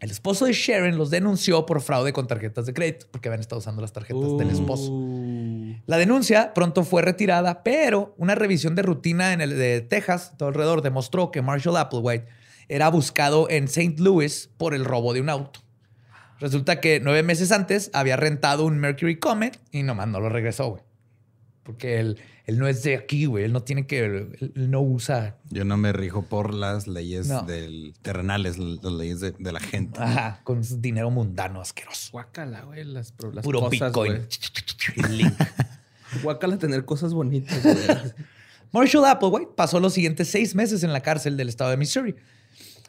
[0.00, 3.58] El esposo de Sharon los denunció por fraude con tarjetas de crédito, porque habían estado
[3.58, 4.92] usando las tarjetas del esposo.
[5.86, 10.48] La denuncia pronto fue retirada, pero una revisión de rutina en el de Texas, todo
[10.48, 12.26] alrededor, demostró que Marshall Applewhite
[12.68, 13.94] era buscado en St.
[13.98, 15.60] Louis por el robo de un auto.
[16.40, 20.68] Resulta que nueve meses antes había rentado un Mercury Comet y nomás no lo regresó,
[20.68, 20.82] güey.
[21.64, 23.44] Porque él, él, no es de aquí, güey.
[23.44, 24.04] Él no tiene que.
[24.04, 25.36] Él, no usa.
[25.50, 30.00] Yo no me rijo por las leyes del terrenales, las leyes de, la gente.
[30.00, 32.10] Ajá, con dinero mundano asqueroso.
[32.12, 32.84] Guácala, güey.
[32.84, 34.26] Las, Puro cosas, Bitcoin.
[36.22, 37.76] Guácala tener cosas bonitas, güey.
[38.72, 42.16] Marshall Applewhite pasó los siguientes seis meses en la cárcel del estado de Missouri.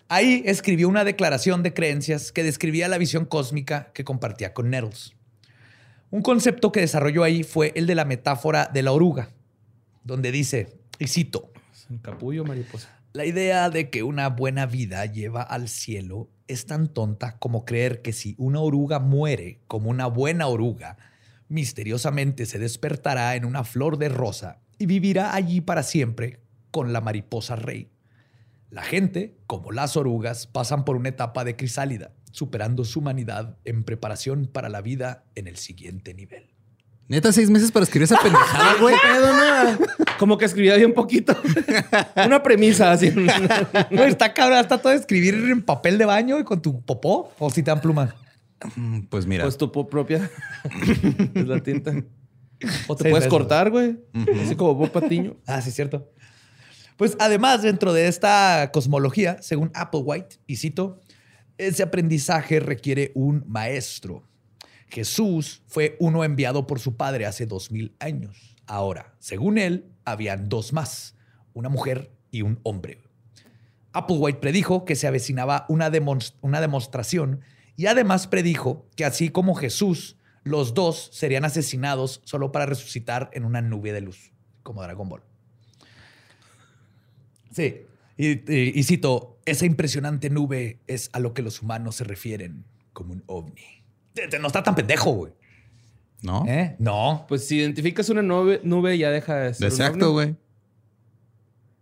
[0.08, 5.14] Ahí escribió una declaración de creencias que describía la visión cósmica que compartía con Nettles.
[6.12, 9.30] Un concepto que desarrolló ahí fue el de la metáfora de la oruga,
[10.10, 11.54] donde dice, y cito,
[12.02, 13.00] capullo mariposa.
[13.14, 18.02] La idea de que una buena vida lleva al cielo es tan tonta como creer
[18.02, 20.98] que si una oruga muere como una buena oruga,
[21.48, 26.42] misteriosamente se despertará en una flor de rosa y vivirá allí para siempre
[26.72, 27.92] con la mariposa rey.
[28.70, 33.84] La gente, como las orugas, pasan por una etapa de crisálida, superando su humanidad en
[33.84, 36.59] preparación para la vida en el siguiente nivel.
[37.10, 38.96] Neta, seis meses para escribir esa pendejada, güey.
[40.20, 41.36] Como que escribía bien poquito.
[42.24, 43.12] Una premisa así.
[43.90, 47.50] No, está cabrón, está todo escribir en papel de baño y con tu popó o
[47.50, 48.16] si te dan pluma.
[48.76, 49.44] Mm, pues mira.
[49.44, 50.30] Pues tu propia.
[51.34, 51.94] es la tinta.
[52.88, 53.98] O te puedes cortar, güey.
[54.44, 55.36] Así como Bob Patiño.
[55.48, 56.12] Ah, sí, cierto.
[56.96, 61.02] Pues además, dentro de esta cosmología, según Applewhite, y cito,
[61.58, 64.30] ese aprendizaje requiere un maestro.
[64.90, 68.56] Jesús fue uno enviado por su padre hace dos mil años.
[68.66, 71.16] Ahora, según él, habían dos más,
[71.54, 73.02] una mujer y un hombre.
[73.94, 75.92] Applewhite predijo que se avecinaba una,
[76.42, 77.42] una demostración
[77.76, 83.46] y además predijo que así como Jesús, los dos serían asesinados solo para resucitar en
[83.46, 85.24] una nube de luz, como Dragon Ball.
[87.52, 87.86] Sí.
[88.18, 93.24] Y, cito, esa impresionante nube es a lo que los humanos se refieren como un
[93.28, 93.79] ovni.
[94.40, 95.34] No está tan pendejo, güey.
[96.22, 96.46] ¿No?
[96.48, 96.76] ¿Eh?
[96.80, 97.26] No.
[97.28, 99.68] Pues si identificas una nube, nube ya deja de ser.
[99.68, 100.36] Exacto, güey.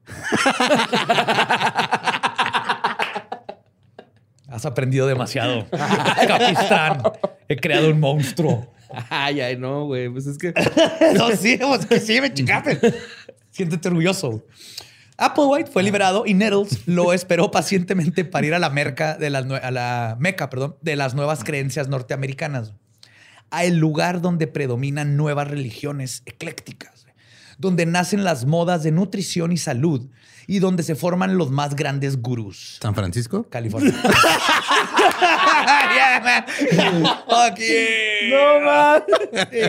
[4.48, 5.68] Has aprendido demasiado.
[5.72, 7.04] Capistán,
[7.48, 8.72] he creado un monstruo.
[9.10, 10.10] Ay, ay, no, güey.
[10.10, 10.54] Pues es que.
[11.16, 12.80] no, sí, pues que sí, me chingaste.
[13.52, 14.44] Siéntete orgulloso.
[15.17, 19.45] Applewhite fue liberado y Nettles lo esperó pacientemente para ir a la, merca de las,
[19.45, 22.73] a la meca perdón, de las nuevas creencias norteamericanas,
[23.49, 27.08] a el lugar donde predominan nuevas religiones eclécticas,
[27.58, 30.08] donde nacen las modas de nutrición y salud
[30.45, 32.77] y donde se forman los más grandes gurús.
[32.82, 33.49] ¿San Francisco?
[33.49, 33.93] California.
[38.30, 39.03] No más.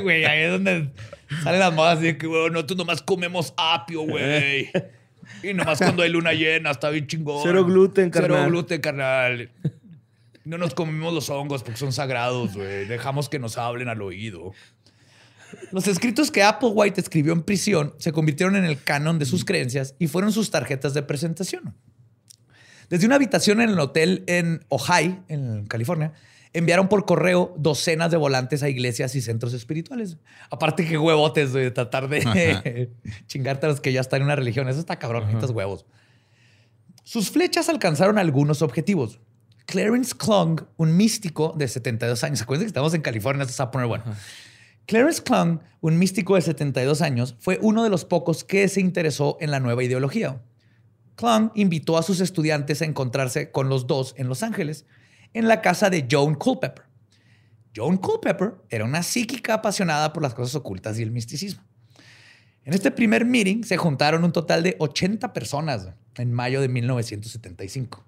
[0.02, 0.90] güey, ahí es donde
[1.42, 4.70] salen las modas de que, güey, nosotros nomás comemos apio, güey.
[5.42, 7.42] Y nomás cuando hay luna llena, está bien chingón.
[7.42, 8.38] Cero gluten, carnal.
[8.38, 9.50] Cero gluten, carnal.
[10.44, 12.86] No nos comemos los hongos porque son sagrados, güey.
[12.86, 14.52] Dejamos que nos hablen al oído.
[15.72, 19.94] Los escritos que Applewhite escribió en prisión se convirtieron en el canon de sus creencias
[19.98, 21.74] y fueron sus tarjetas de presentación.
[22.88, 26.12] Desde una habitación en el hotel en Ojai, en California,
[26.52, 30.16] enviaron por correo docenas de volantes a iglesias y centros espirituales.
[30.50, 32.90] Aparte que huevotes de tratar de
[33.26, 34.68] chingarte a los que ya están en una religión.
[34.68, 35.86] Eso está cabrón, estos huevos.
[37.04, 39.20] Sus flechas alcanzaron algunos objetivos.
[39.66, 42.42] Clarence Klung, un místico de 72 años.
[42.42, 44.04] Acuérdense que estamos en California, esto se va a poner bueno.
[44.86, 49.36] Clarence Klung, un místico de 72 años, fue uno de los pocos que se interesó
[49.40, 50.40] en la nueva ideología.
[51.16, 54.86] Klung invitó a sus estudiantes a encontrarse con los dos en Los Ángeles
[55.34, 56.84] en la casa de Joan Culpeper.
[57.74, 61.62] Joan Culpeper era una psíquica apasionada por las cosas ocultas y el misticismo.
[62.64, 68.04] En este primer meeting se juntaron un total de 80 personas en mayo de 1975.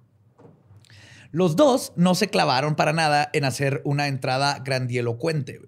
[1.33, 5.61] Los dos no se clavaron para nada en hacer una entrada grandielocuente.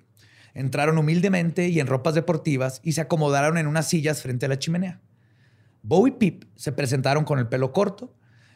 [0.55, 4.59] Entraron humildemente y en ropas deportivas y se acomodaron en unas sillas frente a la
[4.59, 5.01] chimenea.
[5.83, 8.15] Bo y Pip se presentaron con el pelo corto.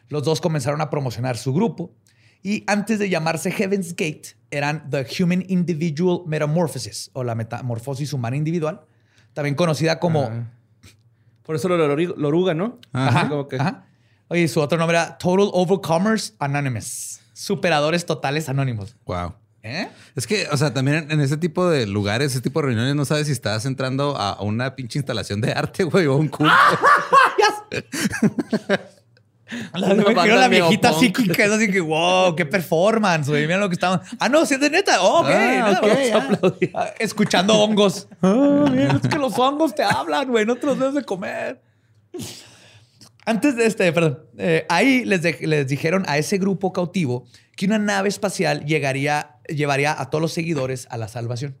[0.09, 1.95] Los dos comenzaron a promocionar su grupo
[2.43, 8.35] y antes de llamarse Heaven's Gate, eran The Human Individual Metamorphosis o la metamorfosis humana
[8.37, 8.81] individual,
[9.33, 10.47] también conocida como.
[11.43, 12.79] Por eso lo, lo, oruga, ¿no?
[12.91, 13.57] Ajá, como que...
[14.29, 17.21] Oye, su otro nombre era Total Overcomers Anonymous.
[17.31, 18.97] Superadores totales anónimos.
[19.05, 19.33] Wow.
[19.63, 19.87] ¿Eh?
[20.15, 23.05] Es que, o sea, también en ese tipo de lugares, ese tipo de reuniones, no
[23.05, 26.53] sabes si estás entrando a una pinche instalación de arte, güey, o un culto.
[29.73, 33.47] La, la viejita psíquica es así que, wow, qué performance, güey.
[33.47, 34.01] Mira lo que estaban.
[34.19, 35.01] Ah, no, si es de neta.
[35.01, 35.29] Oh, ok.
[35.29, 36.39] Ah,
[36.73, 38.07] ah, escuchando hongos.
[38.21, 40.45] Ah, es que los hongos te hablan, güey.
[40.45, 41.61] No te los debes de comer.
[43.25, 47.77] Antes de este, perdón, eh, ahí les, les dijeron a ese grupo cautivo que una
[47.79, 51.57] nave espacial llegaría, llevaría a todos los seguidores a la salvación.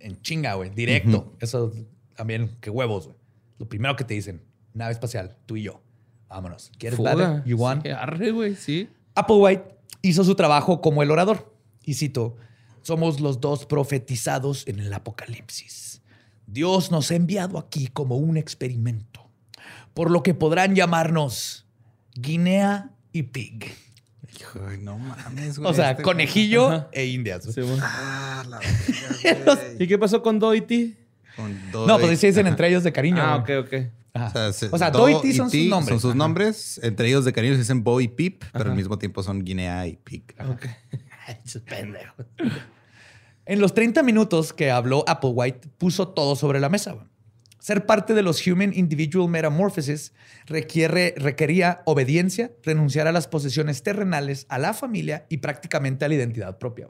[0.00, 0.70] En chinga, güey.
[0.70, 1.36] Directo.
[1.40, 1.72] Eso
[2.16, 3.16] también, qué huevos, güey.
[3.58, 4.42] Lo primero que te dicen,
[4.74, 5.82] nave espacial, tú y yo.
[6.28, 6.70] Vámonos.
[6.78, 7.42] ¿Quieres Fuga.
[7.46, 7.86] You want?
[7.86, 8.88] arre, güey, sí.
[9.14, 9.64] Applewhite
[10.02, 11.52] hizo su trabajo como el orador.
[11.82, 12.36] Y cito,
[12.82, 16.02] somos los dos profetizados en el apocalipsis.
[16.46, 19.28] Dios nos ha enviado aquí como un experimento,
[19.92, 21.66] por lo que podrán llamarnos
[22.14, 23.74] Guinea y Pig.
[24.68, 25.70] Ay, no mames, güey.
[25.70, 27.46] O sea, este conejillo e indias.
[27.82, 28.60] ah, la
[29.78, 30.96] ¿Y qué pasó con Doity?
[31.72, 33.20] No, pues se dicen entre ellos de cariño.
[33.20, 33.74] Ah, ok, ok.
[34.70, 35.88] O sea, Do, y T son sus nombres.
[35.88, 36.80] Son sus nombres.
[36.82, 39.86] Entre ellos de cariño se dicen Bo y Pip, pero al mismo tiempo son Guinea
[39.86, 40.34] y Pig.
[40.48, 40.66] Ok.
[43.44, 46.96] En los 30 minutos que habló Applewhite, puso todo sobre la mesa.
[47.58, 50.12] Ser parte de los Human Individual Metamorphosis
[50.46, 56.14] requiere, requería obediencia, renunciar a las posesiones terrenales, a la familia y prácticamente a la
[56.14, 56.88] identidad propia.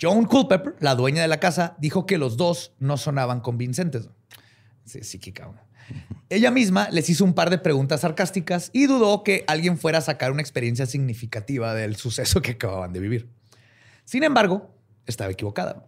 [0.00, 4.08] Joan Culpepper, la dueña de la casa, dijo que los dos no sonaban convincentes.
[4.84, 5.52] Sí, psíquica.
[6.28, 10.02] Ella misma les hizo un par de preguntas sarcásticas y dudó que alguien fuera a
[10.02, 13.28] sacar una experiencia significativa del suceso que acababan de vivir.
[14.04, 14.74] Sin embargo,
[15.06, 15.86] estaba equivocada.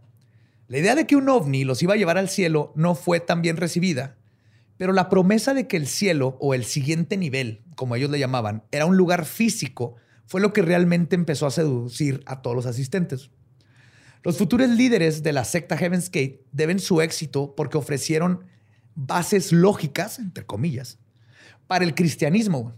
[0.68, 3.42] La idea de que un ovni los iba a llevar al cielo no fue tan
[3.42, 4.16] bien recibida,
[4.76, 8.64] pero la promesa de que el cielo o el siguiente nivel, como ellos le llamaban,
[8.72, 13.30] era un lugar físico, fue lo que realmente empezó a seducir a todos los asistentes.
[14.22, 18.46] Los futuros líderes de la secta Heaven's Gate deben su éxito porque ofrecieron
[18.94, 20.98] bases lógicas, entre comillas,
[21.66, 22.74] para el cristianismo.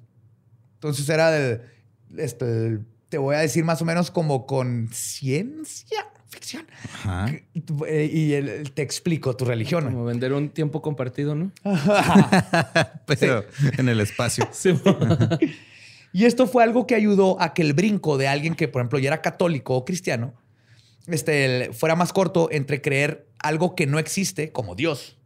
[0.75, 1.63] Entonces era de,
[2.17, 6.67] este, te voy a decir más o menos como con ciencia ficción.
[7.43, 9.85] Y te explico tu religión.
[9.85, 11.53] Como vender un tiempo compartido, ¿no?
[13.07, 13.45] Pero
[13.79, 14.49] en el espacio.
[16.13, 18.99] y esto fue algo que ayudó a que el brinco de alguien que, por ejemplo,
[18.99, 20.35] ya era católico o cristiano,
[21.07, 25.17] este, fuera más corto entre creer algo que no existe, como Dios,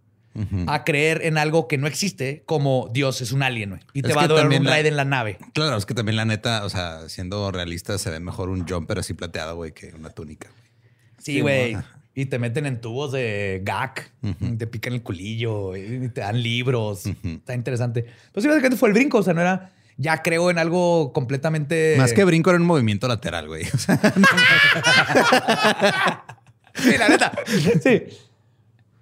[0.67, 4.25] a creer en algo que no existe, como Dios es un alien, Y te va
[4.25, 5.39] a dar un raid en la nave.
[5.53, 8.99] Claro, es que también la neta, o sea, siendo realista, se ve mejor un jumper
[8.99, 10.49] así plateado, güey, que una túnica.
[11.19, 11.77] Sí, güey.
[12.15, 14.13] y te meten en tubos de gac,
[14.59, 17.07] te pican el culillo, y te dan libros.
[17.07, 18.07] Está interesante.
[18.33, 21.97] Pues sí, básicamente fue el brinco, o sea, no era ya creo en algo completamente.
[21.99, 23.65] Más que brinco era un movimiento lateral, güey.
[26.75, 27.33] sí, la neta.
[27.83, 28.05] Sí.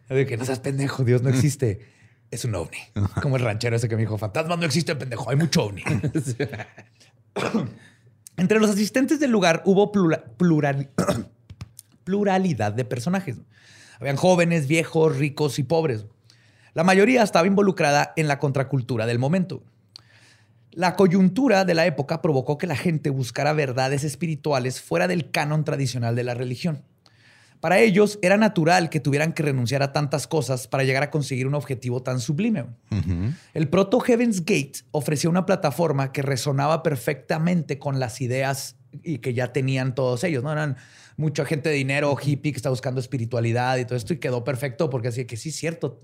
[0.08, 1.80] De que no seas pendejo, Dios no existe.
[2.30, 2.78] Es un ovni.
[3.22, 5.82] Como el ranchero ese que me dijo, fantasmas no existen, pendejo, hay mucho ovni.
[8.36, 9.90] Entre los asistentes del lugar hubo
[12.04, 13.38] pluralidad de personajes.
[13.98, 16.04] Habían jóvenes, viejos, ricos y pobres.
[16.74, 19.64] La mayoría estaba involucrada en la contracultura del momento.
[20.70, 25.64] La coyuntura de la época provocó que la gente buscara verdades espirituales fuera del canon
[25.64, 26.84] tradicional de la religión.
[27.60, 31.46] Para ellos era natural que tuvieran que renunciar a tantas cosas para llegar a conseguir
[31.46, 32.66] un objetivo tan sublime.
[33.54, 39.34] El proto Heaven's Gate ofrecía una plataforma que resonaba perfectamente con las ideas y que
[39.34, 40.44] ya tenían todos ellos.
[40.44, 40.76] No eran
[41.16, 44.88] mucha gente de dinero, hippie que está buscando espiritualidad y todo esto y quedó perfecto
[44.88, 46.00] porque así que sí cierto.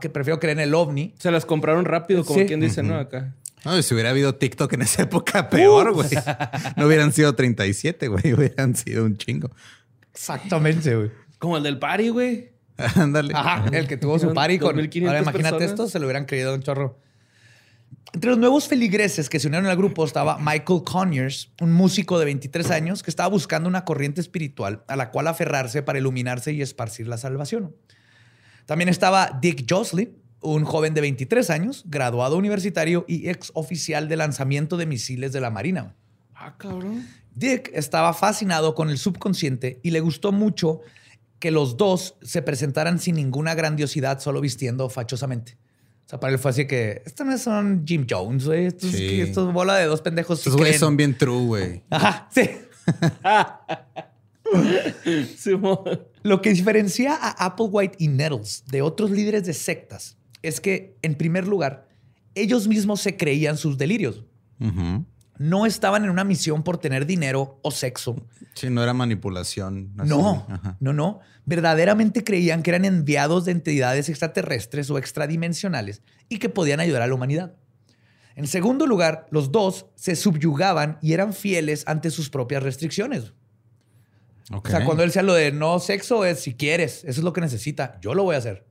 [0.00, 1.14] que prefiero creer en el ovni.
[1.18, 2.96] Se las compraron rápido, como quien dice, ¿no?
[2.96, 3.34] Acá.
[3.64, 6.08] No, si hubiera habido TikTok en esa época, peor, güey.
[6.76, 8.32] no hubieran sido 37, güey.
[8.34, 9.50] Hubieran sido un chingo.
[10.12, 11.10] Exactamente, güey.
[11.38, 12.52] Como el del party, güey.
[12.76, 13.34] Ándale.
[13.34, 14.78] Ajá, el que tuvo su party con.
[14.78, 17.00] Ahora imagínate esto, se lo hubieran creído un chorro.
[18.12, 22.24] Entre los nuevos feligreses que se unieron al grupo estaba Michael Conyers, un músico de
[22.24, 26.62] 23 años que estaba buscando una corriente espiritual a la cual aferrarse para iluminarse y
[26.62, 27.76] esparcir la salvación.
[28.64, 34.16] También estaba Dick Joslin, un joven de 23 años, graduado universitario y ex oficial de
[34.16, 35.94] lanzamiento de misiles de la Marina.
[36.34, 37.06] Ah, cabrón.
[37.38, 40.80] Dick estaba fascinado con el subconsciente y le gustó mucho
[41.38, 45.56] que los dos se presentaran sin ninguna grandiosidad, solo vistiendo fachosamente.
[46.06, 48.66] O sea, para él fue así que, estos no son Jim Jones, güey.
[48.66, 49.30] Estos, sí.
[49.52, 50.38] bola de dos pendejos.
[50.38, 51.82] Estos güeyes son bien true, güey.
[51.90, 52.50] Ajá, sí.
[56.22, 61.14] Lo que diferencia a Applewhite y Nettles de otros líderes de sectas es que, en
[61.14, 61.88] primer lugar,
[62.34, 64.24] ellos mismos se creían sus delirios.
[65.38, 68.16] No estaban en una misión por tener dinero o sexo.
[68.54, 69.92] Sí, no era manipulación.
[69.94, 70.46] No,
[70.80, 71.20] no, no.
[71.44, 77.06] Verdaderamente creían que eran enviados de entidades extraterrestres o extradimensionales y que podían ayudar a
[77.06, 77.54] la humanidad.
[78.34, 83.32] En segundo lugar, los dos se subyugaban y eran fieles ante sus propias restricciones.
[84.50, 87.32] O sea, cuando él decía lo de no sexo es si quieres, eso es lo
[87.32, 88.66] que necesita, yo lo voy a hacer.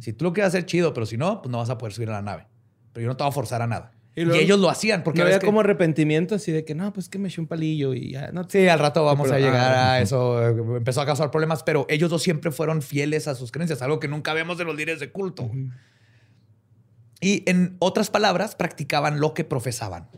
[0.00, 2.08] Si tú lo quieres hacer, chido, pero si no, pues no vas a poder subir
[2.08, 2.46] a la nave.
[2.94, 3.92] Pero yo no te voy a forzar a nada.
[4.18, 5.20] Y, ellos lo hacían porque...
[5.20, 8.12] No había como arrepentimiento así de que no, pues que me eché un palillo y
[8.12, 8.32] ya.
[8.32, 10.44] No, sí, al rato vamos a llegar a eso.
[10.76, 14.08] Empezó a causar problemas, pero ellos dos siempre fueron fieles a sus creencias, algo que
[14.08, 15.50] nunca vemos de los líderes de culto.
[17.20, 20.08] Y en otras palabras, practicaban lo que profesaban.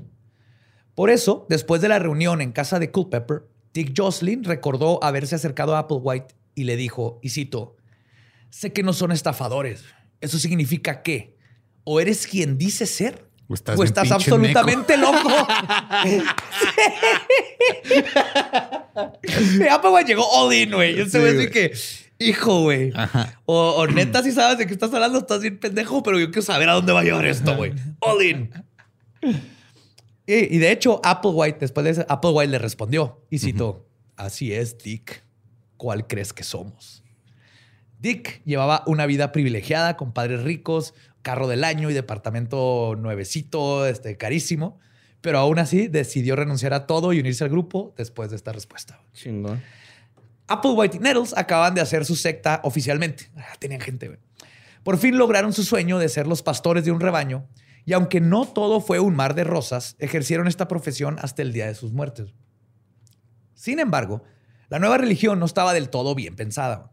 [0.95, 5.77] Por eso, después de la reunión en casa de Culpepper, Dick Jocelyn recordó haberse acercado
[5.77, 7.77] a Applewhite y le dijo, y cito,
[8.51, 9.85] sé que no son estafadores.
[10.21, 11.39] Eso significa que
[11.85, 15.29] o eres quien dice ser o estás, absolutamente loco.
[19.71, 20.95] Applewhite llegó all in, güey.
[20.95, 21.73] Yo sé decir que,
[22.19, 22.93] hijo, güey.
[23.47, 26.69] O, neta, si sabes de qué estás hablando, estás bien pendejo, pero yo quiero saber
[26.69, 27.73] a dónde va a llevar esto, güey.
[27.99, 28.51] All in.
[30.27, 35.25] Y, de hecho, Applewhite, después de eso, Applewhite le respondió y citó: Así es, Dick.
[35.77, 37.03] ¿Cuál crees que somos?
[37.99, 44.17] Dick llevaba una vida privilegiada con padres ricos, carro del año y departamento nuevecito, este,
[44.17, 44.79] carísimo.
[45.21, 49.03] Pero aún así decidió renunciar a todo y unirse al grupo después de esta respuesta.
[49.13, 49.63] Chingón.
[50.47, 53.31] Applewhite y Nettles acaban de hacer su secta oficialmente.
[53.37, 54.19] Ah, tenían gente, güey.
[54.83, 57.47] Por fin lograron su sueño de ser los pastores de un rebaño
[57.85, 61.67] y aunque no todo fue un mar de rosas, ejercieron esta profesión hasta el día
[61.67, 62.35] de sus muertes.
[63.55, 64.23] Sin embargo,
[64.69, 66.93] la nueva religión no estaba del todo bien pensada.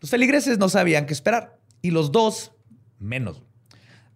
[0.00, 2.52] Los feligreses no sabían qué esperar y los dos
[2.98, 3.42] menos.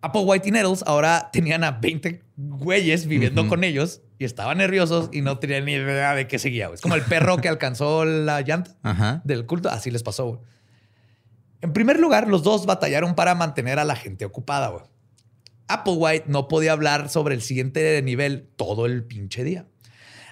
[0.03, 5.23] Applewhite y Nettles ahora tenían a 20 güeyes viviendo con ellos y estaban nerviosos y
[5.23, 6.69] no tenían ni idea de qué seguía.
[6.75, 9.71] Es como el perro que alcanzó la llanta del culto.
[9.71, 10.43] Así les pasó.
[11.61, 14.73] En primer lugar, los dos batallaron para mantener a la gente ocupada.
[15.69, 19.67] Applewhite no podía hablar sobre el siguiente nivel todo el pinche día.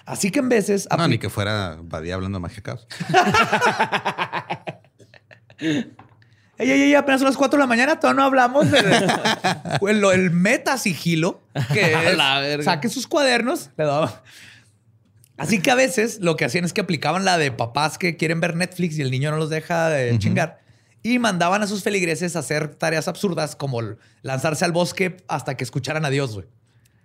[0.05, 0.89] Así que en veces...
[0.97, 2.87] No, ni que fuera Badía hablando de magia caos.
[6.69, 8.85] ey, ey, apenas son las 4 de la mañana, todavía no hablamos del
[10.13, 11.41] el meta sigilo,
[11.73, 11.93] que
[12.57, 13.69] es, saque sus cuadernos,
[15.37, 18.39] Así que a veces lo que hacían es que aplicaban la de papás que quieren
[18.39, 20.61] ver Netflix y el niño no los deja de chingar
[21.03, 23.81] y mandaban a sus feligreses a hacer tareas absurdas como
[24.21, 26.45] lanzarse al bosque hasta que escucharan a Dios, güey.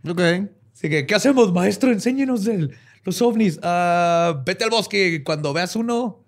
[0.07, 0.51] Ok.
[0.75, 1.91] Así que, ¿qué hacemos, maestro?
[1.91, 2.71] Enséñenos de
[3.05, 3.57] los ovnis.
[3.59, 5.23] Uh, vete al bosque.
[5.25, 6.23] Cuando veas uno,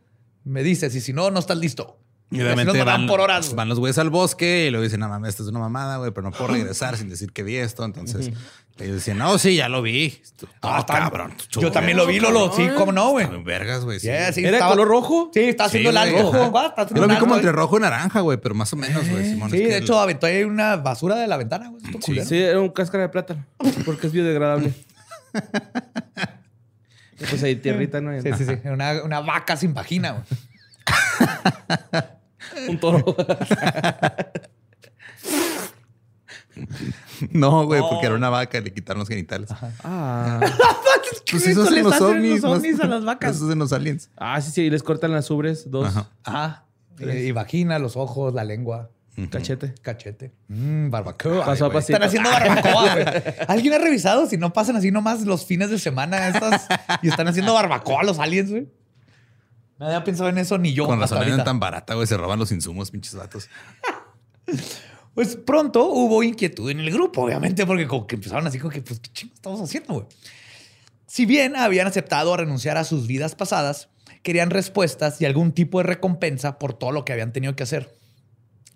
[0.45, 0.95] me dices.
[0.95, 1.98] Y si no, no estás listo.
[2.31, 5.31] Y obviamente van, por horas, van los güeyes al bosque y luego dicen, no mames,
[5.31, 7.85] esto es una mamada, güey, pero no puedo regresar sin decir que vi esto.
[7.87, 8.33] Entonces
[8.79, 10.21] ellos decían, no, sí, ya lo vi.
[10.61, 11.33] Ah, cabrón.
[11.51, 12.53] Yo también lo vi, Lolo.
[12.55, 13.27] Sí, cómo no, güey.
[13.43, 13.99] Vergas, güey.
[13.99, 14.09] Sí.
[14.33, 14.73] sí, ¿Era estaba...
[14.73, 15.31] color rojo?
[15.33, 16.33] Sí, está haciendo el alto.
[16.95, 19.39] Yo lo vi como entre rojo y naranja, güey, pero más o menos, güey.
[19.51, 21.83] Sí, de hecho, aventó ahí una basura de la ventana, güey.
[22.03, 23.47] Sí, sí, era un cáscara de plátano,
[23.87, 24.75] porque es biodegradable.
[27.19, 28.21] pues ahí tierrita, ¿no?
[28.21, 28.69] Sí, sí, sí.
[28.69, 30.25] Una, una vaca sin vagina, güey.
[32.69, 33.17] Un toro.
[37.33, 39.49] No, güey, porque era una vaca, le quitaron los genitales.
[39.85, 40.41] Ah.
[41.31, 42.43] pues eso hacen los ovnis.
[42.43, 43.37] Los ovnis a las vacas.
[43.37, 44.11] Eso hacen los aliens.
[44.17, 45.95] Ah, sí, sí, y les cortan las ubres, dos.
[46.25, 46.65] Ajá.
[46.99, 48.91] Y, vagina, los ojos, la lengua.
[49.31, 49.75] Cachete.
[49.83, 50.33] Cachete.
[50.47, 51.45] Mmm, barbacoa.
[51.45, 53.07] Paso a Están haciendo barbacoa, güey.
[53.49, 56.69] ¿Alguien ha revisado si no pasan así nomás los fines de semana estas
[57.03, 58.69] y están haciendo barbacoa los aliens, güey?
[59.79, 60.87] Nadie ha pensado en eso ni yo.
[60.87, 63.49] Con la salida tan barata, güey, se roban los insumos, pinches datos.
[65.15, 68.83] pues pronto hubo inquietud en el grupo, obviamente, porque como que empezaron así como que,
[68.83, 70.07] pues, ¿qué chingo estamos haciendo, güey?
[71.07, 73.89] Si bien habían aceptado a renunciar a sus vidas pasadas,
[74.23, 77.97] querían respuestas y algún tipo de recompensa por todo lo que habían tenido que hacer.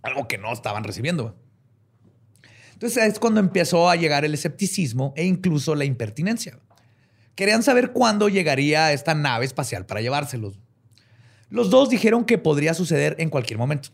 [0.03, 1.36] Algo que no estaban recibiendo.
[2.72, 6.59] Entonces es cuando empezó a llegar el escepticismo e incluso la impertinencia.
[7.34, 10.59] Querían saber cuándo llegaría esta nave espacial para llevárselos.
[11.53, 13.90] Los dos dijeron que podría suceder en cualquier momento.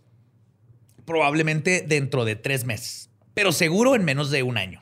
[1.04, 4.80] Probablemente dentro de tres meses, pero seguro en menos de un año.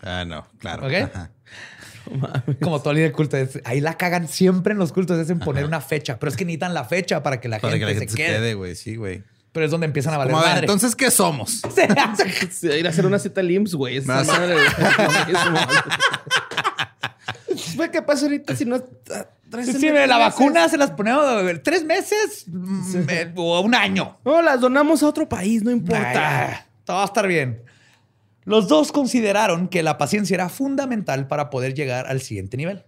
[0.00, 0.86] Ah, no, claro.
[2.60, 3.36] Como todo líder culto.
[3.64, 6.44] ahí la cagan siempre en los cultos, es en poner una fecha, pero es que
[6.44, 8.54] necesitan la fecha para que la gente, se, quede.
[8.54, 8.76] güey.
[8.76, 9.24] Sí, güey.
[9.50, 10.60] Pero es donde empiezan a valer madre.
[10.60, 11.62] Entonces, ¿qué somos?
[12.62, 14.00] Ir a hacer una cita LIMS, güey.
[17.76, 18.82] pues, ¿qué pasa ahorita si no
[19.62, 21.22] Sí, sí, la vacuna se las ponemos
[21.62, 24.18] tres meses mm, eh, o un año.
[24.24, 26.66] No, las donamos a otro país, no importa.
[26.84, 27.62] todo va a estar bien.
[28.44, 32.84] Los dos consideraron que la paciencia era fundamental para poder llegar al siguiente nivel.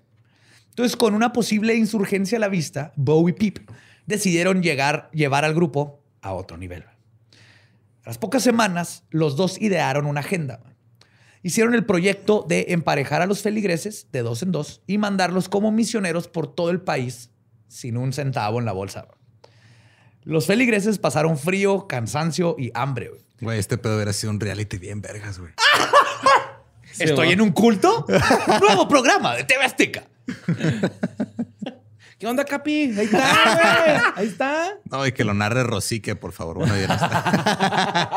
[0.71, 3.71] Entonces, con una posible insurgencia a la vista, Bowie y Pip
[4.07, 6.83] decidieron llegar, llevar al grupo a otro nivel.
[6.83, 10.61] A las pocas semanas, los dos idearon una agenda
[11.47, 15.71] hicieron el proyecto de emparejar a los feligreses de dos en dos y mandarlos como
[15.71, 17.31] misioneros por todo el país
[17.69, 19.07] sin un centavo en la bolsa.
[20.25, 23.13] Los feligreses pasaron frío, cansancio y hambre.
[23.41, 25.53] Güey, este pedo hubiera sido un reality bien vergas, güey.
[26.99, 28.05] ¿Estoy en un culto?
[28.61, 30.03] Nuevo programa de TV Azteca.
[32.19, 32.93] ¿Qué onda, Capi?
[32.99, 34.01] Ahí está, güey.
[34.17, 34.81] Ahí está.
[34.91, 36.59] No, y que lo narre Rosique, por favor.
[36.59, 38.17] Bueno, ya está.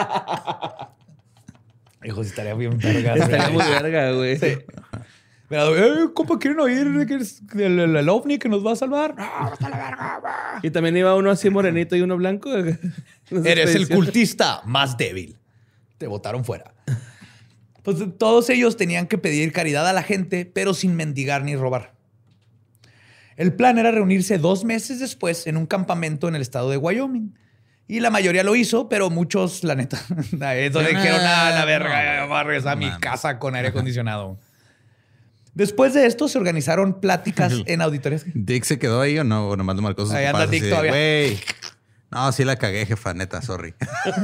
[2.03, 3.15] Hijo, estaría bien verga.
[3.15, 4.37] Estaría muy verga, güey.
[4.37, 4.57] Sí.
[5.49, 9.15] Pero, eh, compa, ¿quieren oír el, el, ovni que nos va a salvar?
[9.15, 12.49] No, está la verga, Y también iba uno así morenito y uno blanco.
[13.45, 15.37] Eres el cultista más débil.
[15.97, 16.73] Te votaron fuera.
[17.81, 21.93] Pues todos ellos tenían que pedir caridad a la gente, pero sin mendigar ni robar.
[23.35, 27.33] El plan era reunirse dos meses después en un campamento en el estado de Wyoming
[27.89, 29.97] y la mayoría lo hizo, pero muchos, la neta,
[30.53, 33.69] eso le dijeron a ah, la verga, voy a regresar a mi casa con aire
[33.69, 34.37] acondicionado.
[35.55, 38.25] Después de esto se organizaron pláticas en auditorias.
[38.35, 39.49] ¿Dick se quedó ahí o no?
[39.49, 40.93] O nomás lo marcó sus Ahí anda Dick todavía.
[42.11, 43.73] No, sí la cagué, jefa, neta, sorry.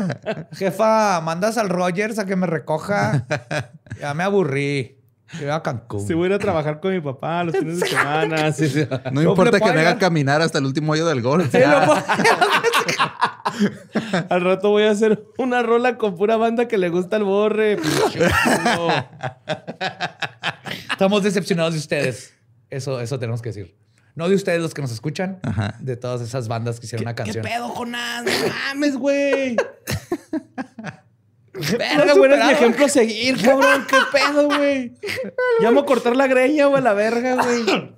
[0.54, 3.26] jefa, mandas al Rogers a que me recoja.
[4.00, 5.00] Ya me aburrí.
[5.40, 6.06] Voy a Cancún.
[6.06, 8.54] Si voy a ir a trabajar con mi papá los fines de semana.
[9.12, 11.50] No, importa que me haga caminar hasta el último hoyo del gol.
[14.30, 17.78] Al rato voy a hacer una rola con pura banda que le gusta el borre.
[20.92, 22.34] Estamos decepcionados de ustedes.
[22.70, 23.76] Eso, eso tenemos que decir.
[24.16, 25.40] No de ustedes los que nos escuchan,
[25.80, 27.44] de todas esas bandas que hicieron una canción.
[27.44, 28.24] ¿Qué pedo, Jonás?
[28.24, 29.58] No mames, güey.
[31.78, 33.86] Verga, güey, mi ejemplo a seguir, cabrón.
[33.90, 34.94] ¿Qué pedo, güey?
[35.60, 37.94] Llamo a cortar la greña, güey, la verga, güey.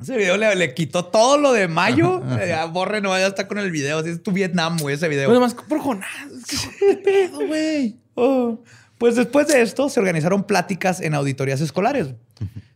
[0.00, 2.22] Ese video le, quitó todo lo de mayo.
[2.38, 4.00] Eh, borre, no vaya a estar con el video.
[4.00, 5.28] es tu Vietnam, güey, ese video.
[5.28, 6.10] Pues más por Jonás.
[6.78, 7.96] ¿Qué pedo, güey?
[8.14, 8.58] Oh.
[8.98, 12.14] Pues después de esto, se organizaron pláticas en auditorías escolares.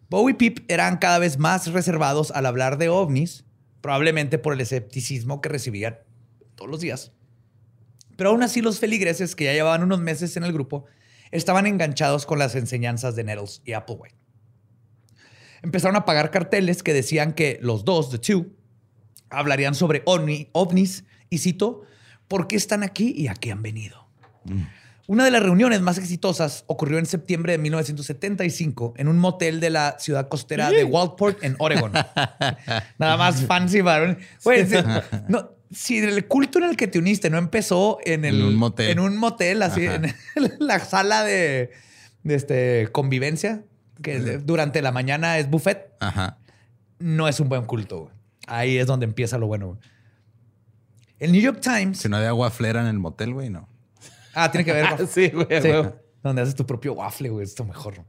[0.09, 3.45] Bowie y Pip eran cada vez más reservados al hablar de ovnis,
[3.83, 5.99] probablemente por el escepticismo que recibían
[6.55, 7.13] todos los días.
[8.19, 10.87] Pero aún así los feligreses, que ya llevaban unos meses en el grupo,
[11.31, 14.17] estaban enganchados con las enseñanzas de Nettles y Applewhite.
[15.63, 18.47] Empezaron a pagar carteles que decían que los dos, The Two,
[19.31, 21.83] hablarían sobre ovnis y cito,
[22.27, 24.09] ¿por qué están aquí y a qué han venido?
[24.47, 24.63] Mm.
[25.07, 29.71] Una de las reuniones más exitosas ocurrió en septiembre de 1975 en un motel de
[29.71, 31.93] la ciudad costera de Walport, en Oregon.
[32.99, 34.19] Nada más fancy, varón.
[35.29, 38.91] no, si el culto en el que te uniste no empezó en, el, un motel,
[38.91, 40.15] en un motel así, en
[40.59, 41.71] la sala de,
[42.25, 43.65] este, convivencia,
[44.03, 45.93] que durante la mañana es buffet,
[46.99, 48.11] no es un buen culto.
[48.47, 49.79] Ahí es donde empieza lo bueno.
[51.19, 51.99] El New York Times.
[51.99, 53.69] Si no hay agua flera en el motel, güey, no.
[54.35, 55.07] Ah, tiene que ver.
[55.09, 55.47] sí, güey.
[56.23, 57.45] Donde haces tu propio waffle, güey.
[57.45, 58.05] Esto mejor.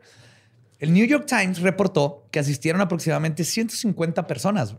[0.80, 4.76] El New York Times reportó que asistieron aproximadamente 150 personas.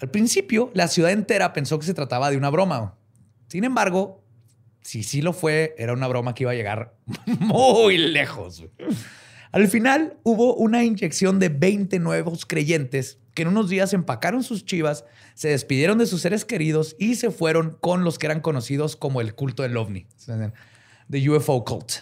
[0.00, 2.96] Al principio, la ciudad entera pensó que se trataba de una broma.
[3.48, 4.22] Sin embargo,
[4.80, 6.94] si sí lo fue, era una broma que iba a llegar
[7.26, 8.64] muy lejos.
[9.50, 14.64] Al final, hubo una inyección de 20 nuevos creyentes que en unos días empacaron sus
[14.64, 18.96] chivas, se despidieron de sus seres queridos y se fueron con los que eran conocidos
[18.96, 20.06] como el culto del ovni,
[21.08, 21.92] the UFO cult.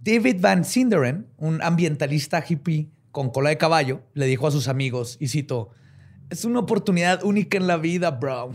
[0.00, 5.16] David Van Sinderen, un ambientalista hippie con cola de caballo, le dijo a sus amigos,
[5.20, 5.70] y cito,
[6.30, 8.52] es una oportunidad única en la vida, bro.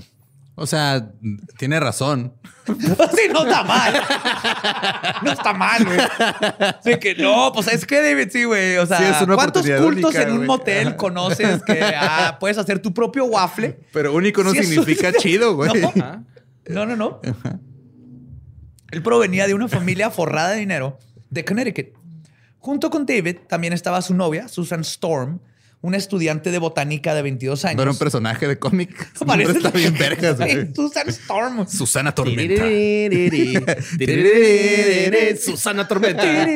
[0.57, 1.11] O sea,
[1.57, 2.34] tiene razón.
[2.65, 3.93] sí, no está mal.
[5.21, 5.99] No está mal, güey.
[6.82, 8.78] Sí, que no, pues es que David, sí, güey.
[8.78, 13.78] O sea, ¿cuántos cultos en un motel conoces que ah, puedes hacer tu propio waffle?
[13.91, 15.71] Pero único no significa chido, güey.
[16.67, 17.19] No, no, no.
[18.91, 20.97] Él provenía de una familia forrada de dinero
[21.30, 21.88] de Connecticut.
[22.59, 25.39] Junto con David también estaba su novia, Susan Storm,
[25.86, 27.78] una estudiante de botánica de 22 años.
[27.78, 29.08] No era un personaje de cómic.
[29.26, 30.74] Parece está bien vergas, güey.
[30.74, 31.68] Susana Storm.
[31.68, 32.66] Susana Tormenta.
[35.40, 36.48] Susana Tormenta.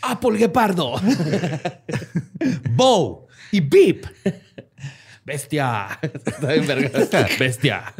[0.00, 0.94] Apple Guepardo.
[2.70, 4.06] Bow y Beep.
[5.24, 5.98] Bestia.
[6.00, 7.10] Está bien vergas.
[7.38, 7.94] Bestia.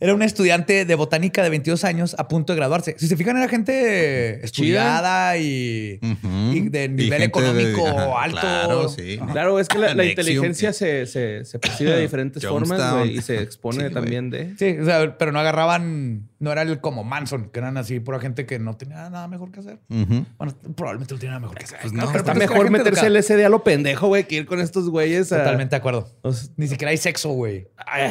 [0.00, 2.94] Era un estudiante de botánica de 22 años a punto de graduarse.
[2.98, 8.40] Si se fijan, era gente estudiada y, de nivel económico alto.
[8.40, 9.18] Claro, sí.
[9.30, 14.30] Claro, es que la, inteligencia se, se, percibe de diferentes formas y se expone también
[14.30, 14.54] de.
[14.58, 14.78] Sí,
[15.18, 18.74] pero no agarraban, no era el como Manson, que eran así pura gente que no
[18.76, 19.78] tenía nada mejor que hacer.
[19.88, 21.78] Bueno, probablemente no tenía nada mejor que hacer.
[21.82, 24.58] Pues no, pero está mejor meterse el SD a lo pendejo, güey, que ir con
[24.58, 25.28] estos güeyes.
[25.28, 26.08] Totalmente de acuerdo.
[26.56, 27.68] Ni siquiera hay sexo, güey.
[27.76, 28.10] Ahí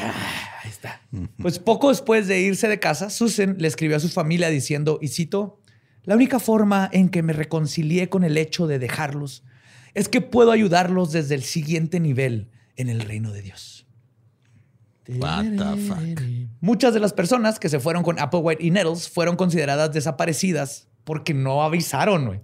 [0.70, 1.02] está.
[1.42, 5.08] Pues poco después de irse de casa, Susan le escribió a su familia diciendo, y
[5.08, 5.60] cito,
[6.04, 9.44] la única forma en que me reconcilié con el hecho de dejarlos
[9.96, 13.79] es que puedo ayudarlos desde el siguiente nivel en el reino de Dios.
[15.18, 16.22] What the fuck?
[16.62, 21.34] Muchas de las personas que se fueron con Applewhite y Nettles fueron consideradas desaparecidas porque
[21.34, 22.40] no avisaron, güey.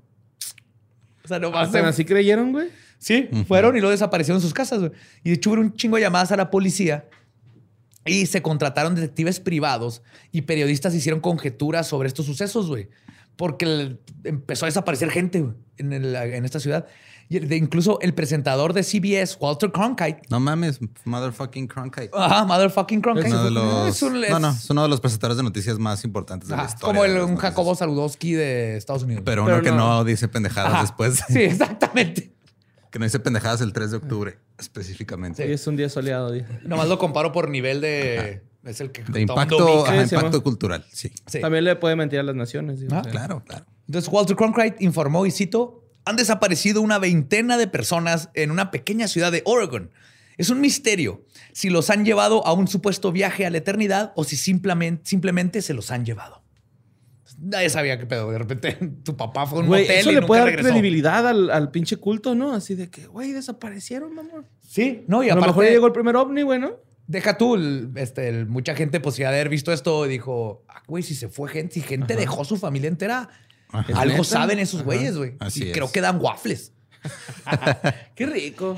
[1.24, 2.70] O sea, no ¿Así creyeron, güey?
[2.98, 4.92] Sí, fueron y luego desaparecieron en sus casas, güey.
[5.24, 7.08] Y de hecho hubo un chingo de llamadas a la policía
[8.06, 10.02] y se contrataron detectives privados
[10.32, 12.90] y periodistas hicieron conjeturas sobre estos sucesos, güey.
[13.38, 15.46] Porque empezó a desaparecer gente
[15.78, 16.86] en, en, esta ciudad.
[17.28, 20.22] Y incluso el presentador de CBS, Walter Cronkite.
[20.30, 22.12] No mames, motherfucking Cronkite.
[22.14, 23.28] Ajá, motherfucking Cronkite.
[23.28, 26.50] Es uno de los, no, no, es uno de los presentadores de noticias más importantes
[26.50, 26.86] de la historia.
[26.86, 29.24] Como el, un Jacobo Saludowski de Estados Unidos.
[29.26, 31.24] Pero uno que no, dice pendejadas después.
[31.28, 32.32] Sí, exactamente.
[32.92, 35.46] Que no dice pendejadas el 3 de octubre, específicamente.
[35.46, 36.32] Sí, es un día soleado.
[36.32, 36.48] Día.
[36.64, 38.44] Nomás lo comparo por nivel de...
[38.66, 41.12] Es el que de impacto, impacto cultural, sí.
[41.40, 42.80] También le puede mentir a las naciones.
[42.92, 43.66] Ah, claro, claro.
[43.88, 49.08] Entonces Walter Cronkite informó, y cito, han desaparecido una veintena de personas en una pequeña
[49.08, 49.92] ciudad de Oregon.
[50.38, 54.24] Es un misterio si los han llevado a un supuesto viaje a la eternidad o
[54.24, 56.44] si simplemente, simplemente se los han llevado.
[57.38, 58.32] Nadie sabía qué pedo.
[58.32, 61.98] De repente tu papá fue a un motel eso le puede dar credibilidad al, pinche
[61.98, 62.54] culto, ¿no?
[62.54, 64.44] Así de que, güey, desaparecieron, mamá.
[64.68, 65.46] Sí, no, y a aparte...
[65.46, 66.85] A lo mejor llegó el primer ovni, güey, ¿no?
[67.08, 67.56] Deja tú,
[67.96, 71.50] este, mucha gente pues ya haber visto esto y dijo, ah, güey, si se fue
[71.50, 73.30] gente, si gente dejó su familia entera,
[73.94, 75.36] algo saben esos güeyes, güey.
[75.54, 76.72] Y creo que dan waffles.
[78.16, 78.76] Qué rico.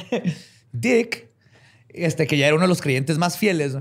[0.71, 1.29] Dick,
[1.89, 3.77] este, que ya era uno de los creyentes más fieles,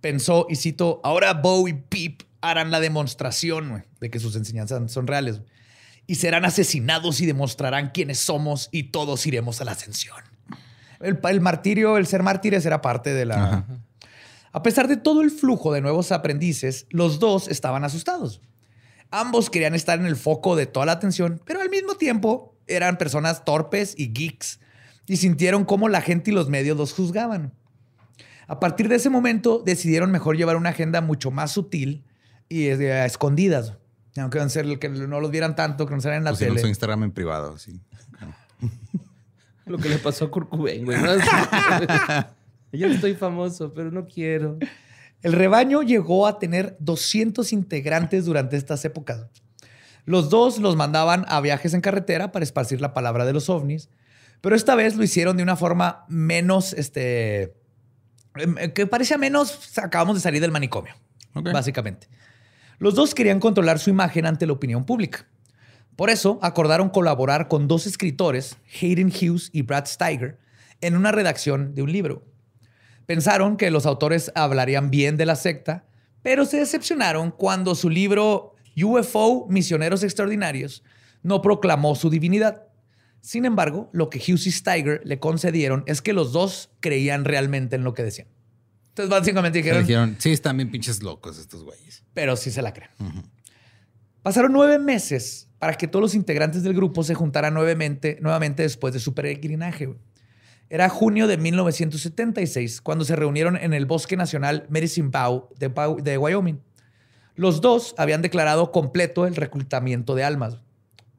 [0.00, 5.06] pensó, y cito, ahora Bo y Pip harán la demostración de que sus enseñanzas son
[5.06, 5.40] reales.
[6.06, 10.31] Y serán asesinados y demostrarán quiénes somos y todos iremos a la ascensión.
[11.02, 13.66] El, martirio, el ser mártires era parte de la...
[14.52, 18.42] A pesar de todo el flujo de nuevos aprendices, los dos estaban asustados.
[19.10, 22.98] Ambos querían estar en el foco de toda la atención, pero al mismo tiempo eran
[22.98, 24.60] personas torpes y geeks
[25.06, 27.54] y sintieron cómo la gente y los medios los juzgaban.
[28.46, 32.04] A partir de ese momento decidieron mejor llevar una agenda mucho más sutil
[32.48, 33.74] y a escondidas.
[34.16, 34.38] Aunque
[34.90, 36.60] no los vieran tanto, que no salgan en la tele.
[36.60, 37.80] su Instagram en privado, sí.
[39.66, 40.84] Lo que le pasó a Kurt güey.
[42.72, 44.58] Yo estoy famoso, pero no quiero.
[45.22, 49.26] El rebaño llegó a tener 200 integrantes durante estas épocas.
[50.04, 53.88] Los dos los mandaban a viajes en carretera para esparcir la palabra de los ovnis,
[54.40, 57.54] pero esta vez lo hicieron de una forma menos, este,
[58.34, 60.94] em, que parecía menos, acabamos de salir del manicomio,
[61.34, 62.08] básicamente.
[62.78, 65.28] Los dos querían controlar su imagen ante la opinión pública.
[65.96, 70.38] Por eso acordaron colaborar con dos escritores, Hayden Hughes y Brad Steiger,
[70.80, 72.26] en una redacción de un libro.
[73.06, 75.86] Pensaron que los autores hablarían bien de la secta,
[76.22, 80.82] pero se decepcionaron cuando su libro UFO Misioneros Extraordinarios
[81.22, 82.68] no proclamó su divinidad.
[83.20, 87.76] Sin embargo, lo que Hughes y Steiger le concedieron es que los dos creían realmente
[87.76, 88.28] en lo que decían.
[88.88, 92.04] Entonces, básicamente dijeron, sí, están bien pinches locos estos güeyes.
[92.12, 92.90] Pero sí se la creen.
[94.22, 98.92] Pasaron nueve meses para que todos los integrantes del grupo se juntaran nuevamente, nuevamente después
[98.92, 99.94] de su peregrinaje.
[100.68, 105.70] Era junio de 1976 cuando se reunieron en el Bosque Nacional Medicine Bow de,
[106.02, 106.60] de Wyoming.
[107.36, 110.56] Los dos habían declarado completo el reclutamiento de almas.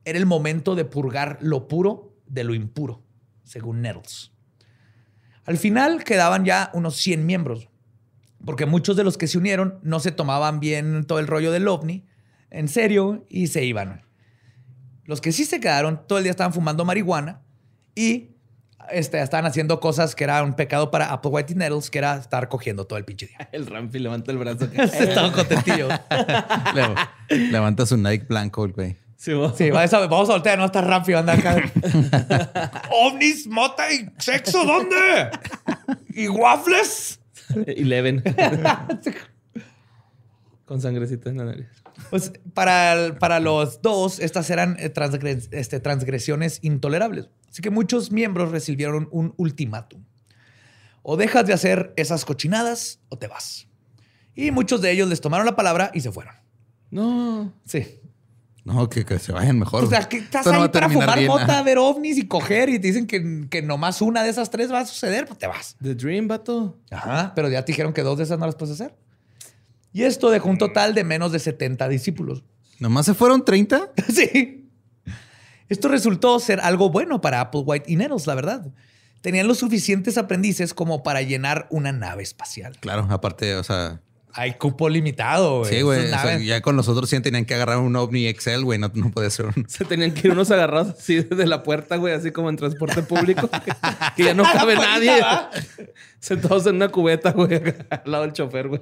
[0.04, 3.02] Era el momento de purgar lo puro de lo impuro,
[3.46, 4.34] según Nettles.
[5.46, 7.70] Al final quedaban ya unos 100 miembros,
[8.44, 11.70] porque muchos de los que se unieron no se tomaban bien todo el rollo del
[11.70, 12.04] ovni
[12.50, 14.04] en serio y se iban.
[15.06, 17.42] Los que sí se quedaron todo el día estaban fumando marihuana
[17.96, 18.34] y
[18.92, 22.48] este, estaban haciendo cosas que era un pecado para Apple White Nettles, que era estar
[22.50, 23.38] cogiendo todo el pinche día.
[23.52, 24.66] El Rampi levanta el brazo.
[24.74, 25.88] Estaba contentillo.
[27.30, 28.98] levanta su Nike blanco, güey.
[29.16, 29.94] Sí, vamos.
[29.94, 31.72] a, vamos a voltear, no está Ramfi, anda acá.
[32.92, 35.32] ¿Ovnis, mota y sexo dónde?
[36.10, 37.22] ¿Y waffles?
[37.66, 38.22] Y leven.
[40.66, 41.83] Con sangrecita en la nariz.
[42.10, 44.94] Pues para, para los dos, estas eran eh,
[45.52, 47.30] este, transgresiones intolerables.
[47.50, 50.04] Así que muchos miembros recibieron un ultimátum.
[51.02, 53.68] O dejas de hacer esas cochinadas o te vas.
[54.36, 56.34] Y muchos de ellos les tomaron la palabra y se fueron.
[56.90, 57.54] No.
[57.66, 58.00] Sí.
[58.66, 59.84] No, que, se vayan mejor.
[59.84, 63.08] O sea, que estás ahí para fumar mota, ver ovnis y coger y te dicen
[63.08, 65.76] que, que nomás una de esas tres va a suceder, pues te vas.
[65.82, 66.80] The Dream, vato.
[66.90, 68.96] Ajá, pero ya te dijeron que dos de esas no las puedes hacer.
[69.94, 72.44] Y esto dejó un total de menos de 70 discípulos.
[72.80, 73.92] ¿Nomás se fueron 30?
[74.14, 74.70] sí.
[75.70, 78.74] Esto resultó ser algo bueno para Applewhite y Nettles, la verdad.
[79.22, 82.76] Tenían los suficientes aprendices como para llenar una nave espacial.
[82.82, 84.02] Claro, aparte, o sea,
[84.36, 85.74] hay cupo limitado, güey.
[85.74, 86.46] Sí, güey.
[86.46, 88.80] ya con los otros sí tenían que agarrar un OVNI Excel, güey.
[88.80, 89.66] No, no puede ser un...
[89.70, 92.14] Se tenían que ir unos agarrados así de la puerta, güey.
[92.14, 93.48] Así como en transporte público.
[94.16, 95.22] que, ya no cabe nadie.
[96.20, 97.62] Sentados en una cubeta, güey.
[97.90, 98.82] Al lado del chofer, güey.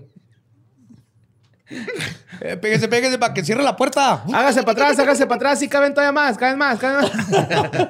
[2.44, 4.24] Eh, pégase, pégase para que cierre la puerta.
[4.34, 5.60] Hágase para atrás, hágase para atrás.
[5.60, 7.90] Sí, caben todavía más, caben más, caben más.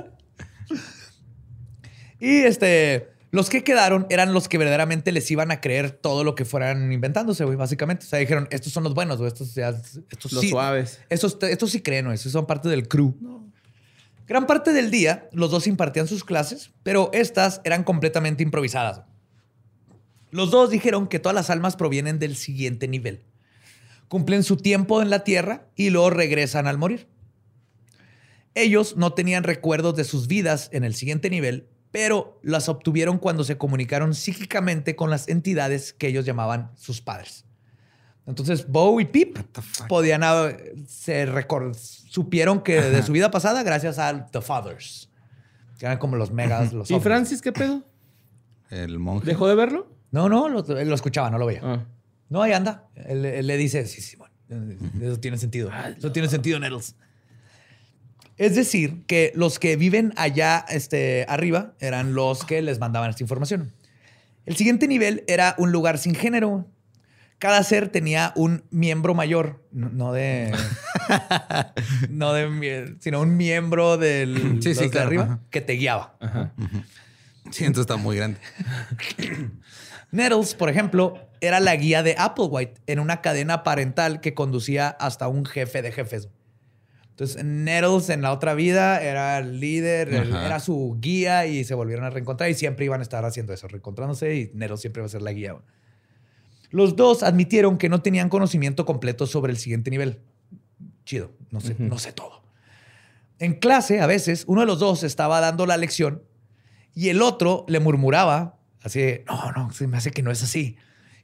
[2.20, 3.08] y este...
[3.32, 6.92] Los que quedaron eran los que verdaderamente les iban a creer todo lo que fueran
[6.92, 8.06] inventándose, güey, básicamente.
[8.06, 11.00] O sea, dijeron, estos son los buenos, güey, estos, estos los suaves.
[11.08, 13.16] Estos, estos sí creen, güey, estos son parte del crew.
[14.28, 19.04] Gran parte del día, los dos impartían sus clases, pero estas eran completamente improvisadas.
[20.32, 23.24] Los dos dijeron que todas las almas provienen del siguiente nivel.
[24.12, 27.08] Cumplen su tiempo en la tierra y luego regresan al morir.
[28.56, 33.46] Ellos no tenían recuerdos de sus vidas en el siguiente nivel, pero las obtuvieron cuando
[33.46, 37.46] se comunicaron psíquicamente con las entidades que ellos llamaban sus padres.
[38.26, 39.38] Entonces, Bo y Pip
[39.88, 40.24] podían
[40.88, 41.26] se
[42.10, 45.10] supieron que de su vida pasada gracias a The Fathers,
[45.80, 47.82] que eran como los megas, los ¿Y Francis qué pedo?
[48.70, 49.26] El monje.
[49.26, 49.88] ¿Dejó de verlo?
[50.12, 51.62] No, no, lo, lo escuchaba, no lo veía.
[51.64, 51.86] Ah.
[52.32, 52.88] No, ahí anda.
[52.96, 54.34] Él, le dice, sí, sí, bueno,
[55.02, 55.70] eso tiene sentido.
[55.98, 56.96] Eso tiene sentido, Nettles.
[58.38, 63.22] Es decir, que los que viven allá este, arriba eran los que les mandaban esta
[63.22, 63.74] información.
[64.46, 66.66] El siguiente nivel era un lugar sin género.
[67.38, 70.56] Cada ser tenía un miembro mayor, no, de.
[72.10, 72.96] no de.
[73.02, 74.64] sino un miembro del.
[74.64, 76.16] Sí, de arriba que te guiaba.
[77.52, 78.40] Sí, entonces está muy grande.
[80.12, 85.28] Nettles, por ejemplo, era la guía de Applewhite en una cadena parental que conducía hasta
[85.28, 86.30] un jefe de jefes.
[87.12, 92.06] Entonces, Nettles en la otra vida era el líder, era su guía y se volvieron
[92.06, 95.10] a reencontrar y siempre iban a estar haciendo eso, reencontrándose y Nettles siempre va a
[95.10, 95.56] ser la guía.
[96.72, 100.20] Los dos admitieron que no tenían conocimiento completo sobre el siguiente nivel.
[101.06, 102.44] Chido, no sé, no sé todo.
[103.40, 106.24] En clase, a veces, uno de los dos estaba dando la lección
[106.94, 110.78] y el otro le murmuraba así, no, no, se me hace que no es así.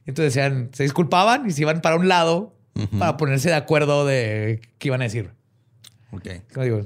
[0.06, 2.54] Entonces decían, se disculpaban y se iban para un lado
[2.98, 5.32] para ponerse de acuerdo de qué iban a decir.
[6.12, 6.28] Ok.
[6.62, 6.82] digo?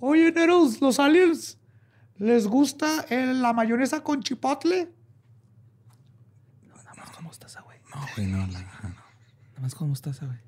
[0.00, 1.58] Oye, Neros, los aliens,
[2.16, 4.88] ¿les gusta la mayonesa con chipotle?
[6.66, 7.78] No, nada más con mostaza, güey.
[7.94, 8.94] No, güey, no, no, Nada
[9.60, 10.38] más con mostaza, güey.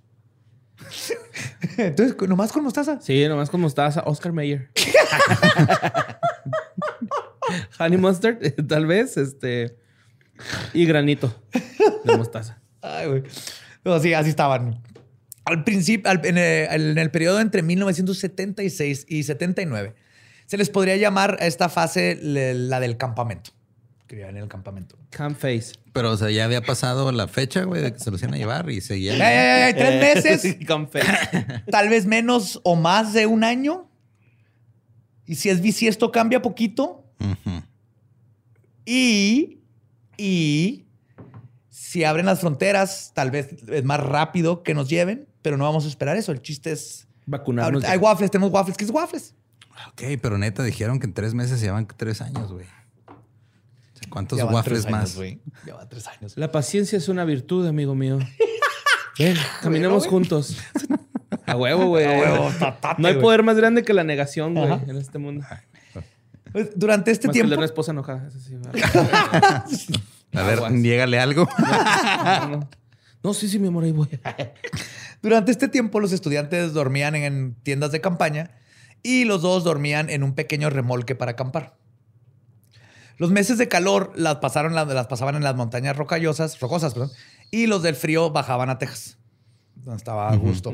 [1.76, 3.00] Entonces, ¿nomás con mostaza?
[3.00, 4.02] Sí, nomás con mostaza.
[4.06, 4.70] Oscar Mayer.
[7.78, 9.76] Honey mustard, tal vez, este...
[10.72, 11.34] Y granito
[12.04, 12.62] de mostaza.
[12.80, 13.22] Ay, güey.
[13.84, 14.80] No, sí, así estaban
[15.50, 19.94] al principio, en, el, periodo entre 1976 y 79,
[20.46, 23.50] se les podría llamar a esta fase la del campamento.
[24.06, 24.98] Que en el campamento.
[25.10, 25.74] Camp face.
[25.92, 28.38] Pero, o sea, ya había pasado la fecha, güey, de que se los iban a
[28.38, 29.18] llevar y seguían.
[29.18, 30.56] tres meses.
[31.70, 33.88] tal vez menos o más de un año.
[35.26, 36.99] Y si es si esto cambia poquito.
[38.84, 39.58] Y.
[40.16, 40.86] Y
[41.68, 45.84] si abren las fronteras, tal vez es más rápido que nos lleven pero no vamos
[45.84, 46.32] a esperar eso.
[46.32, 47.84] El chiste es vacunarnos.
[47.84, 48.76] Hay waffles, tenemos waffles.
[48.76, 49.34] ¿Qué es waffles?
[49.88, 52.66] Ok, pero neta dijeron que en tres meses llevan tres años, güey.
[54.10, 55.16] ¿Cuántos waffles más?
[55.16, 56.36] Lleva tres años.
[56.36, 58.18] La paciencia es una virtud, amigo mío.
[59.18, 60.56] Ven, caminemos juntos.
[61.46, 62.06] A huevo, güey.
[62.06, 62.50] A huevo,
[62.98, 65.44] No hay poder más grande que la negación, güey, en este mundo.
[66.74, 67.50] Durante este tiempo.
[67.50, 68.28] Que una esposa enojada.
[70.34, 71.48] a ver, niégale algo.
[72.48, 72.68] no,
[73.22, 74.08] no, sí, sí, mi amor, ahí voy.
[75.22, 78.50] Durante este tiempo, los estudiantes dormían en tiendas de campaña
[79.02, 81.76] y los dos dormían en un pequeño remolque para acampar.
[83.18, 87.10] Los meses de calor las, pasaron, las pasaban en las montañas rocallosas, rocosas, perdón,
[87.50, 89.18] y los del frío bajaban a Texas,
[89.74, 90.72] donde estaba a gusto.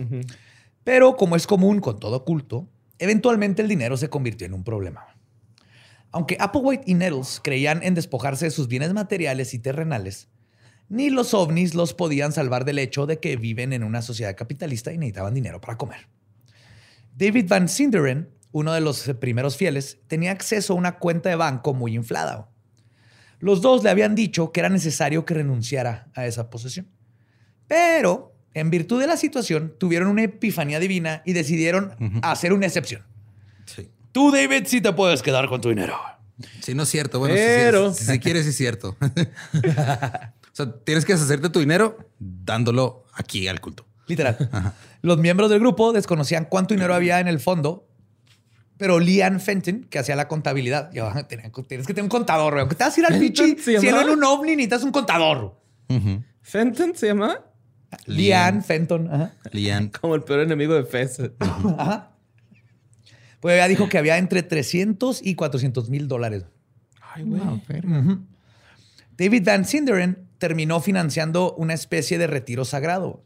[0.84, 2.68] Pero como es común con todo culto,
[3.00, 5.15] eventualmente el dinero se convirtió en un problema.
[6.16, 10.30] Aunque Applewhite y Nettles creían en despojarse de sus bienes materiales y terrenales,
[10.88, 14.94] ni los ovnis los podían salvar del hecho de que viven en una sociedad capitalista
[14.94, 16.08] y necesitaban dinero para comer.
[17.14, 21.74] David Van Sinderen, uno de los primeros fieles, tenía acceso a una cuenta de banco
[21.74, 22.48] muy inflada.
[23.38, 26.88] Los dos le habían dicho que era necesario que renunciara a esa posesión.
[27.68, 33.02] Pero, en virtud de la situación, tuvieron una epifanía divina y decidieron hacer una excepción.
[33.66, 33.90] Sí.
[34.16, 35.94] Tú, David, sí te puedes quedar con tu dinero.
[36.62, 37.18] Sí, no es cierto.
[37.18, 38.96] Bueno, Pero- si, si- si quieres, sí es cierto.
[39.02, 43.84] o sea, tienes que deshacerte tu dinero dándolo aquí al culto.
[44.06, 44.38] Literal.
[45.02, 47.86] Los miembros del grupo desconocían cuánto dinero había en el fondo,
[48.78, 52.60] pero Lian Fenton, que hacía la contabilidad, yo, tienes que tener un contador, güey.
[52.62, 54.02] Aunque te vas a ir al ¿Fenton pichi, llamaba?
[54.04, 55.60] en un ovni, necesitas un contador.
[56.40, 57.38] ¿Fenton se llama?
[58.06, 59.12] Lian Fenton.
[59.12, 59.32] Ajá.
[59.52, 59.88] Lian.
[60.00, 61.18] Como el peor enemigo de Fez.
[61.38, 62.12] Ajá.
[63.40, 66.44] Pues ella dijo que había entre 300 y 400 mil dólares.
[67.00, 67.40] Ay, güey.
[69.16, 73.24] David Van Sinderen terminó financiando una especie de retiro sagrado.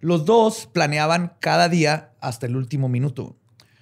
[0.00, 3.36] Los dos planeaban cada día hasta el último minuto.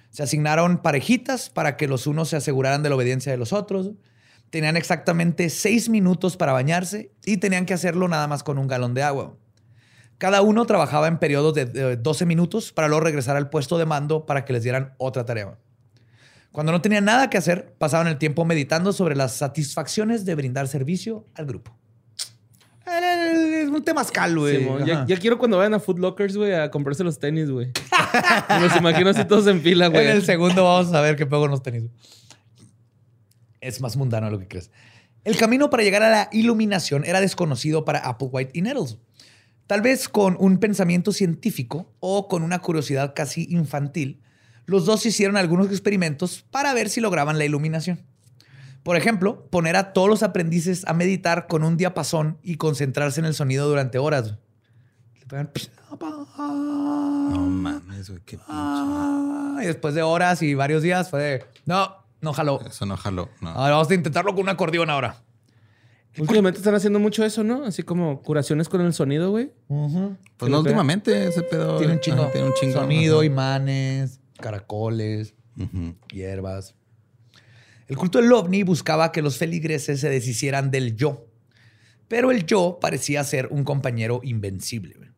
[0.09, 3.91] Se asignaron parejitas para que los unos se aseguraran de la obediencia de los otros.
[4.49, 8.93] Tenían exactamente seis minutos para bañarse y tenían que hacerlo nada más con un galón
[8.93, 9.35] de agua.
[10.17, 13.85] Cada uno trabajaba en periodos de, de 12 minutos para luego regresar al puesto de
[13.85, 15.57] mando para que les dieran otra tarea.
[16.51, 20.67] Cuando no tenían nada que hacer, pasaban el tiempo meditando sobre las satisfacciones de brindar
[20.67, 21.77] servicio al grupo.
[22.87, 24.65] Es un temazcal, güey.
[24.85, 27.67] Ya, quiero cuando vayan a Foot Lockers, güey, a comprarse los tenis, güey.
[28.49, 30.05] Me los imagino así todos en fila, güey.
[30.05, 31.83] En el segundo vamos a ver qué pego nos tenis.
[33.59, 34.71] Es más mundano de lo que crees.
[35.25, 38.97] El camino para llegar a la iluminación era desconocido para Applewhite y Nettles.
[39.67, 44.21] Tal vez con un pensamiento científico o con una curiosidad casi infantil,
[44.65, 48.05] los dos hicieron algunos experimentos para ver si lograban la iluminación.
[48.83, 53.25] Por ejemplo, poner a todos los aprendices a meditar con un diapasón y concentrarse en
[53.25, 54.35] el sonido durante horas.
[55.19, 55.51] Le pegan,
[55.99, 58.21] No mames, güey.
[58.25, 58.45] Qué pinche.
[58.47, 62.61] Ah, y después de horas y varios días fue de, no, no jaló.
[62.61, 63.29] Eso no jaló.
[63.41, 63.49] No.
[63.49, 65.17] Ahora vamos a intentarlo con un acordeón ahora.
[66.19, 67.65] Últimamente están haciendo mucho eso, ¿no?
[67.65, 69.51] Así como curaciones con el sonido, güey.
[70.37, 71.77] Pues no últimamente ese pedo.
[71.77, 72.23] Tiene un chingo.
[72.23, 72.73] Ajá, tiene un chingo.
[72.73, 73.25] Sonido, Ajá.
[73.25, 75.33] imanes, caracoles,
[76.11, 76.75] hierbas.
[77.87, 81.27] El culto del ovni buscaba que los feligreses se deshicieran del yo.
[82.07, 84.95] Pero el yo parecía ser un compañero invencible.
[84.97, 85.09] güey.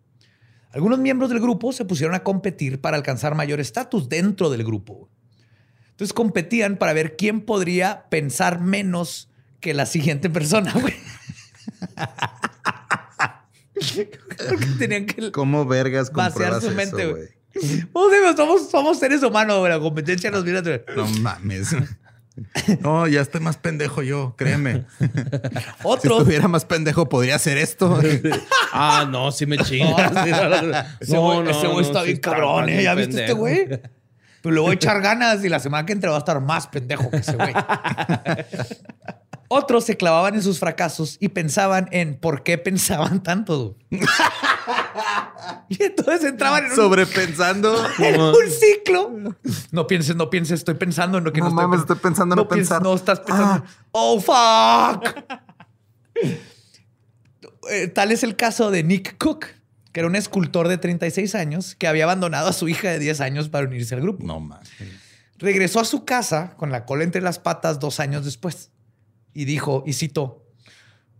[0.71, 5.09] Algunos miembros del grupo se pusieron a competir para alcanzar mayor estatus dentro del grupo.
[5.91, 9.29] Entonces competían para ver quién podría pensar menos
[9.59, 10.95] que la siguiente persona, güey.
[14.49, 17.27] Porque tenían que ¿Cómo vergas vaciar su mente, güey.
[18.35, 19.71] Somos, somos seres humanos, güey.
[19.71, 20.93] La competencia nos viene a...
[20.95, 21.75] No mames.
[22.81, 24.85] No, ya estoy más pendejo yo, créeme.
[24.99, 25.05] Si
[25.83, 26.19] Otro.
[26.19, 27.99] estuviera más pendejo, podría hacer esto.
[28.71, 30.11] Ah, no, sí me chingas.
[30.99, 32.83] Ese güey ese güey está sí bien cabrón, ¿eh?
[32.83, 33.67] ¿Ya viste este güey?
[34.41, 36.67] Pero le voy a echar ganas y la semana que entra va a estar más
[36.67, 37.53] pendejo que ese güey.
[39.51, 43.75] Otros se clavaban en sus fracasos y pensaban en por qué pensaban tanto.
[45.69, 47.83] y entonces entraban en un, Sobrepensando.
[47.97, 49.11] en un ciclo.
[49.71, 52.47] No pienses, no pienses, estoy pensando en lo que no, No mames, estoy pensando no
[52.47, 52.83] pienses, pensar.
[52.83, 53.65] No estás pensando.
[53.91, 55.03] Oh, fuck.
[57.69, 59.45] Eh, Tal es el caso de Nick Cook,
[59.91, 63.21] que era un escultor de 36 años que había abandonado a su hija de 10
[63.21, 64.25] años para unirse al grupo.
[64.25, 64.69] No mames.
[65.37, 68.71] Regresó a su casa con la cola entre las patas dos años después
[69.33, 70.45] y dijo, y cito,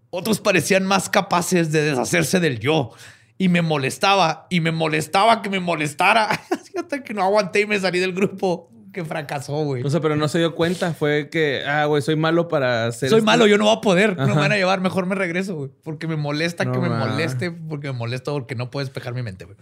[0.09, 2.91] otros parecían más capaces de deshacerse del yo
[3.37, 7.65] y me molestaba y me molestaba que me molestara Así hasta que no aguanté y
[7.65, 9.83] me salí del grupo que fracasó, güey.
[9.83, 10.93] O sea, pero no se dio cuenta.
[10.93, 13.09] Fue que, ah, güey, soy malo para hacer.
[13.09, 13.25] Soy esto.
[13.25, 15.71] malo, yo no voy a poder, no me van a llevar, mejor me regreso, güey,
[15.83, 19.21] porque me molesta No que me moleste, porque me molesta porque no puedo despejar mi
[19.21, 19.57] mente, güey.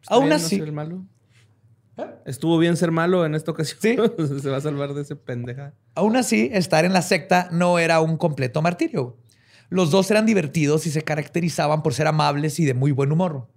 [0.00, 1.04] Está Aún bien no así, ser malo.
[2.24, 3.78] Estuvo bien ser malo en esta ocasión.
[3.80, 3.96] Sí.
[4.42, 5.74] se va a salvar de ese pendeja.
[5.94, 9.16] Aún así, estar en la secta no era un completo martirio.
[9.70, 13.48] Los dos eran divertidos y se caracterizaban por ser amables y de muy buen humor.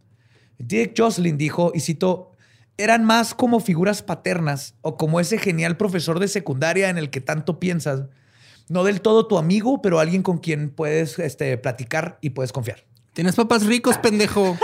[0.57, 2.31] Dick Jocelyn dijo, y cito,
[2.77, 7.21] eran más como figuras paternas o como ese genial profesor de secundaria en el que
[7.21, 8.05] tanto piensas.
[8.69, 12.85] No del todo tu amigo, pero alguien con quien puedes este, platicar y puedes confiar.
[13.13, 14.57] Tienes papás ricos, pendejo.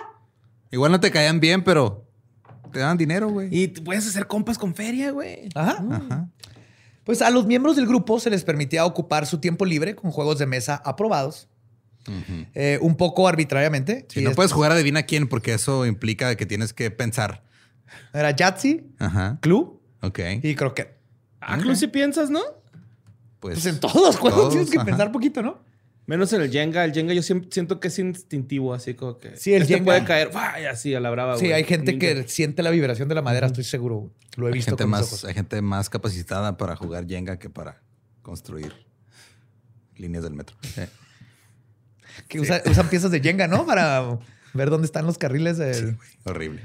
[0.70, 2.06] Igual no te caían bien, pero
[2.72, 3.48] te dan dinero, güey.
[3.50, 5.48] Y puedes hacer compas con feria, güey.
[5.54, 5.84] Ajá.
[5.90, 6.28] Ajá.
[7.04, 10.38] Pues a los miembros del grupo se les permitía ocupar su tiempo libre con juegos
[10.38, 11.48] de mesa aprobados,
[12.54, 14.06] eh, un poco arbitrariamente.
[14.08, 17.42] Sí, Y no es- puedes jugar adivina quién, porque eso implica que tienes que pensar.
[18.14, 19.38] Era Yahtzee, Ajá.
[19.40, 20.20] Clue Ok.
[20.42, 20.96] y Croquet.
[21.40, 22.40] Ah, Clue, si piensas, ¿no?
[23.40, 24.86] Pues, Pues en todos los juegos todos, tienes que ajá.
[24.86, 25.60] pensar poquito, ¿no?
[26.06, 26.84] Menos en el Jenga.
[26.84, 29.36] El Jenga yo siento que es instintivo, así como que.
[29.36, 29.84] Sí, el este Jenga.
[29.84, 30.30] puede caer,
[30.70, 31.52] así a la brava, sí, güey.
[31.52, 34.10] hay gente que siente la vibración de la madera, estoy seguro.
[34.36, 35.24] Lo he hay visto gente, con mis más, ojos.
[35.24, 37.80] hay gente más capacitada para jugar Jenga que para
[38.22, 38.72] construir.
[39.96, 40.56] líneas del metro.
[42.28, 43.64] Que usa- usan piezas de Jenga, ¿no?
[43.64, 44.18] Para
[44.54, 45.56] ver dónde están los carriles.
[45.58, 46.60] del- Horrible.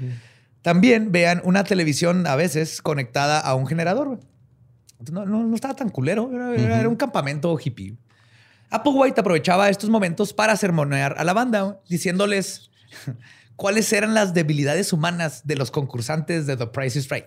[0.62, 4.08] También vean una televisión a veces conectada a un generador.
[4.08, 4.18] güey.
[5.12, 6.28] No, no, no estaba tan culero.
[6.54, 7.96] Era un campamento hippie.
[8.70, 12.70] Applewhite aprovechaba estos momentos para sermonear a la banda, diciéndoles
[13.56, 17.24] cuáles eran las debilidades humanas de los concursantes de The Price is Right.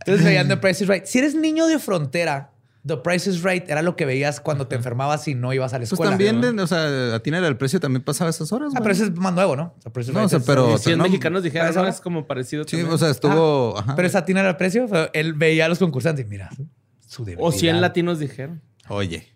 [0.00, 1.04] Entonces veían The Price is Right.
[1.06, 2.50] Si eres niño de frontera,
[2.86, 5.76] The Price is Right era lo que veías cuando te enfermabas y no ibas a
[5.76, 6.12] la Pues escuela.
[6.12, 6.50] también, ¿no?
[6.52, 8.72] de- o sea, atinar el precio también pasaba esas horas.
[8.74, 9.74] Ah, pero ese es más nuevo, ¿no?
[9.84, 12.00] The Price is No, Right o sea, es- pero- si en no, mexicanos dijeron, es
[12.00, 12.92] como parecido Sí, también.
[12.92, 13.78] o sea, estuvo.
[13.78, 13.94] ajá.
[13.96, 14.86] Pero es atinar al precio.
[14.90, 16.48] pero él veía a los concursantes y mira,
[17.06, 17.46] su debilidad.
[17.48, 18.62] O 100 latinos dijeron.
[18.90, 19.26] Oye.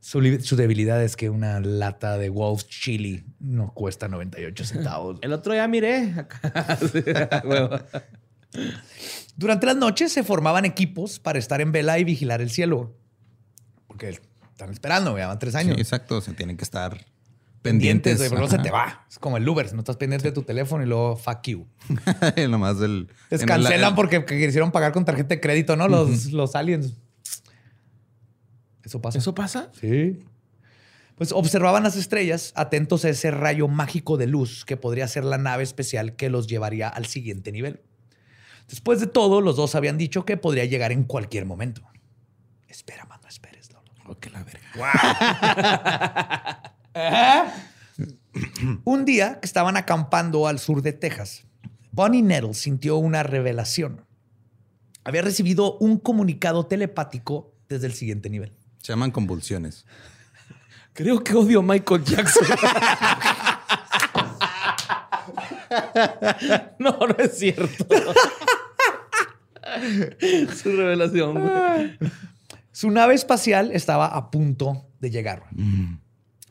[0.00, 5.18] Su, li- su debilidad es que una lata de Wolf Chili no cuesta 98 centavos.
[5.22, 6.12] El otro ya miré.
[9.36, 12.96] Durante las noches se formaban equipos para estar en vela y vigilar el cielo.
[13.86, 14.18] Porque
[14.50, 15.78] están esperando, ya van tres Sí, años.
[15.78, 16.16] exacto.
[16.16, 16.92] O sea, tienen que estar
[17.62, 18.30] pendientes, pendientes.
[18.32, 19.06] luego se te va.
[19.08, 21.66] Es como el Uber, no estás pendiente de tu teléfono y luego fuck you.
[22.50, 23.08] Nomás del.
[23.30, 25.86] Les en cancelan el- porque que quisieron pagar con tarjeta de crédito, ¿no?
[25.88, 26.94] Los, los aliens.
[28.90, 29.18] Eso pasa.
[29.18, 29.70] ¿Eso pasa?
[29.80, 30.18] Sí.
[31.14, 35.38] Pues observaban las estrellas, atentos a ese rayo mágico de luz que podría ser la
[35.38, 37.82] nave especial que los llevaría al siguiente nivel.
[38.68, 41.82] Después de todo, los dos habían dicho que podría llegar en cualquier momento.
[42.66, 43.92] Espera, más no esperes, Lolo.
[44.08, 44.60] Oh, que la verga.
[48.84, 51.44] Un día que estaban acampando al sur de Texas,
[51.92, 54.04] Bonnie Nettle sintió una revelación.
[55.04, 58.52] Había recibido un comunicado telepático desde el siguiente nivel.
[58.82, 59.84] Se llaman convulsiones.
[60.92, 62.44] Creo que odio a Michael Jackson.
[66.78, 67.86] no, no es cierto.
[70.56, 71.40] Su revelación.
[71.40, 71.98] güey.
[72.72, 75.44] Su nave espacial estaba a punto de llegar.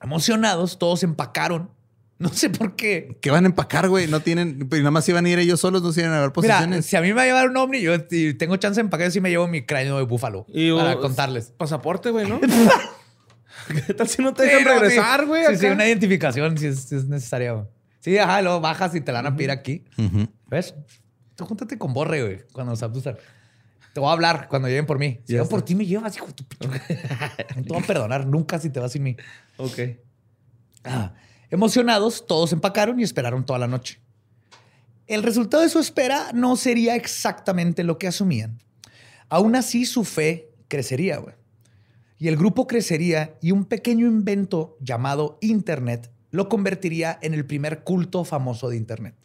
[0.01, 1.71] Emocionados, todos empacaron.
[2.29, 3.17] No sé por qué.
[3.21, 4.07] ¿Qué van a empacar, güey?
[4.07, 4.67] No tienen.
[4.67, 6.85] Pues nada más iban a ir ellos solos, no se iban a ver Mira, posiciones.
[6.85, 7.93] si a mí me va a llevar un ovni, yo
[8.37, 11.53] tengo chance de empacar, sí me llevo mi cráneo de búfalo Y, para uh, contarles.
[11.57, 12.41] Pasaporte, güey, ¿no?
[13.87, 15.45] ¿Qué tal si no te Sí, dejan no, regresar, güey?
[15.47, 17.53] Sí, sí, una identificación si es, si es necesaria.
[17.53, 17.65] güey.
[18.01, 19.85] Sí, ajá, luego bajas y te la van a pedir aquí.
[19.97, 20.27] Ujú.
[20.47, 20.73] ¿Ves?
[21.35, 23.15] Tú júntate con Borre, güey, cuando nos abdusan.
[23.93, 25.21] Te voy a hablar cuando lleguen por mí.
[25.25, 26.43] Si yo por ti me llevas, hijo de tu.
[27.55, 29.15] No te voy a perdonar nunca si te vas sin mí.
[29.57, 29.79] Ok.
[30.83, 31.13] Ah,
[31.49, 33.99] emocionados, todos empacaron y esperaron toda la noche.
[35.07, 38.59] El resultado de su espera no sería exactamente lo que asumían.
[39.27, 41.35] Aún así, su fe crecería, güey.
[42.19, 47.83] Y el grupo crecería y un pequeño invento llamado Internet lo convertiría en el primer
[47.83, 49.15] culto famoso de Internet.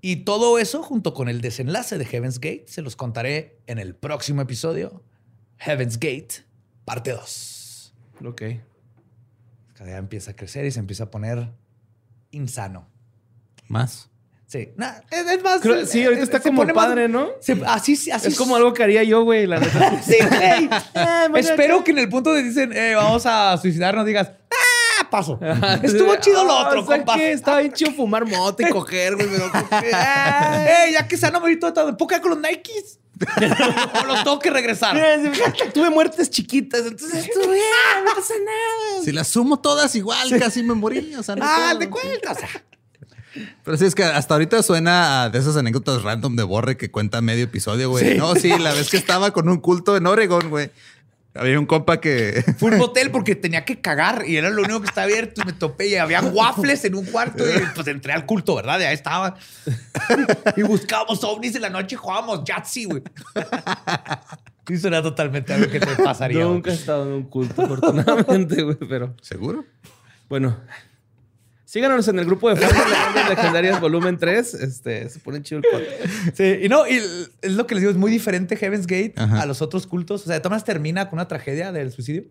[0.00, 3.94] Y todo eso, junto con el desenlace de Heaven's Gate, se los contaré en el
[3.94, 5.02] próximo episodio.
[5.58, 6.44] Heaven's Gate,
[6.84, 7.94] parte 2.
[8.26, 8.42] Ok.
[9.74, 11.48] Cada día empieza a crecer y se empieza a poner
[12.30, 12.88] insano.
[13.68, 14.08] Más.
[14.46, 14.72] Sí.
[14.76, 15.60] Nah, es, es más.
[15.60, 17.28] Creo- sí, ahorita está como más- padre, ¿no?
[17.40, 20.00] se- así, así Es como algo que haría yo, güey, la neta.
[20.02, 20.68] Sí, güey.
[20.94, 25.08] Ah, Espero que en el punto de dicen, eh, vamos a suicidarnos, digas, ¡ah!
[25.10, 25.38] Paso.
[25.82, 27.16] Estuvo chido lo Ah, otro, ¿sabes compa.
[27.16, 27.32] qué?
[27.32, 29.50] Estaba bien chido fumar moto y coger, güey, pero.
[29.82, 30.90] ¡Eh!
[30.92, 31.96] Ya que sano ahorita todo.
[31.96, 33.00] ¿Puedo quedar con los Nikes?
[34.02, 34.96] o los tengo que regresar.
[35.72, 39.02] Tuve muertes chiquitas, entonces bien, no pasa nada.
[39.04, 41.14] Si las sumo todas igual, casi me morí.
[41.14, 41.78] O sea, no Ah, puedo.
[41.78, 42.38] te cuentas.
[43.64, 46.90] Pero sí, es que hasta ahorita suena a de esas anécdotas random de Borre que
[46.92, 48.16] cuenta medio episodio, güey.
[48.16, 50.70] No, sí, la vez que estaba con un culto en Oregon, güey.
[51.34, 52.44] Había un compa que.
[52.58, 55.42] Fue un motel porque tenía que cagar y era lo único que estaba abierto.
[55.42, 57.44] Y me topé y había waffles en un cuarto.
[57.44, 58.78] Y pues entré al culto, ¿verdad?
[58.80, 59.36] Y ahí estaba.
[60.56, 63.02] Y buscábamos ovnis en la noche y jugábamos Yahtzee, güey.
[64.66, 66.44] Sí, suena totalmente algo que te pasaría.
[66.44, 69.64] Nunca he estado en un culto, afortunadamente, güey, pero ¿Seguro?
[70.28, 70.56] bueno.
[71.74, 74.54] Síganos en el grupo de fans de Leyendas Legendarias Volumen 3.
[74.54, 76.36] Este, se pone chido el podcast.
[76.36, 76.92] Sí, y no, y
[77.42, 79.42] es lo que les digo, es muy diferente Heaven's Gate Ajá.
[79.42, 80.22] a los otros cultos.
[80.22, 82.26] O sea, maneras termina con una tragedia del suicidio.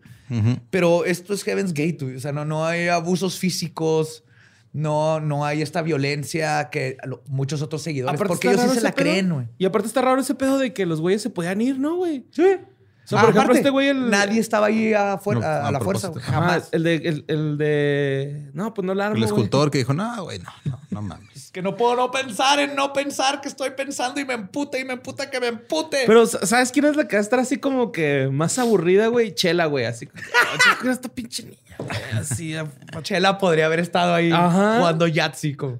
[0.69, 2.15] Pero esto es Heaven's Gate, güey.
[2.15, 4.23] O sea, no, no hay abusos físicos,
[4.71, 6.95] no, no hay esta violencia que
[7.27, 9.03] muchos otros seguidores, porque ellos sí se la pedo.
[9.03, 9.47] creen, güey.
[9.57, 12.25] Y aparte está raro ese pedo de que los güeyes se podían ir, ¿no, güey?
[12.31, 12.59] Sí.
[13.05, 15.67] O sea, por ejemplo, este güey, el- Nadie estaba ahí a, fuer- No, a- a
[15.67, 16.23] a la fuerza, güey.
[16.23, 16.69] Jamás.
[16.71, 18.49] el de, el, el de.
[18.53, 19.15] No, pues no la armo.
[19.17, 19.33] El güey.
[19.33, 21.29] escultor que dijo, no, güey, no, no, no mames.
[21.53, 24.85] Que no puedo no pensar en no pensar que estoy pensando y me emputa y
[24.85, 25.99] me emputa que me empute.
[26.07, 29.35] Pero, ¿sabes quién es la que va a estar así como que más aburrida, güey?
[29.35, 29.85] Chela, güey.
[29.85, 31.89] Así como, "Ay, ¿qué es esta pinche niña, güey?
[32.19, 32.55] Así.
[33.03, 34.77] Chela podría haber estado ahí Ajá.
[34.79, 35.79] jugando Yahtzee con,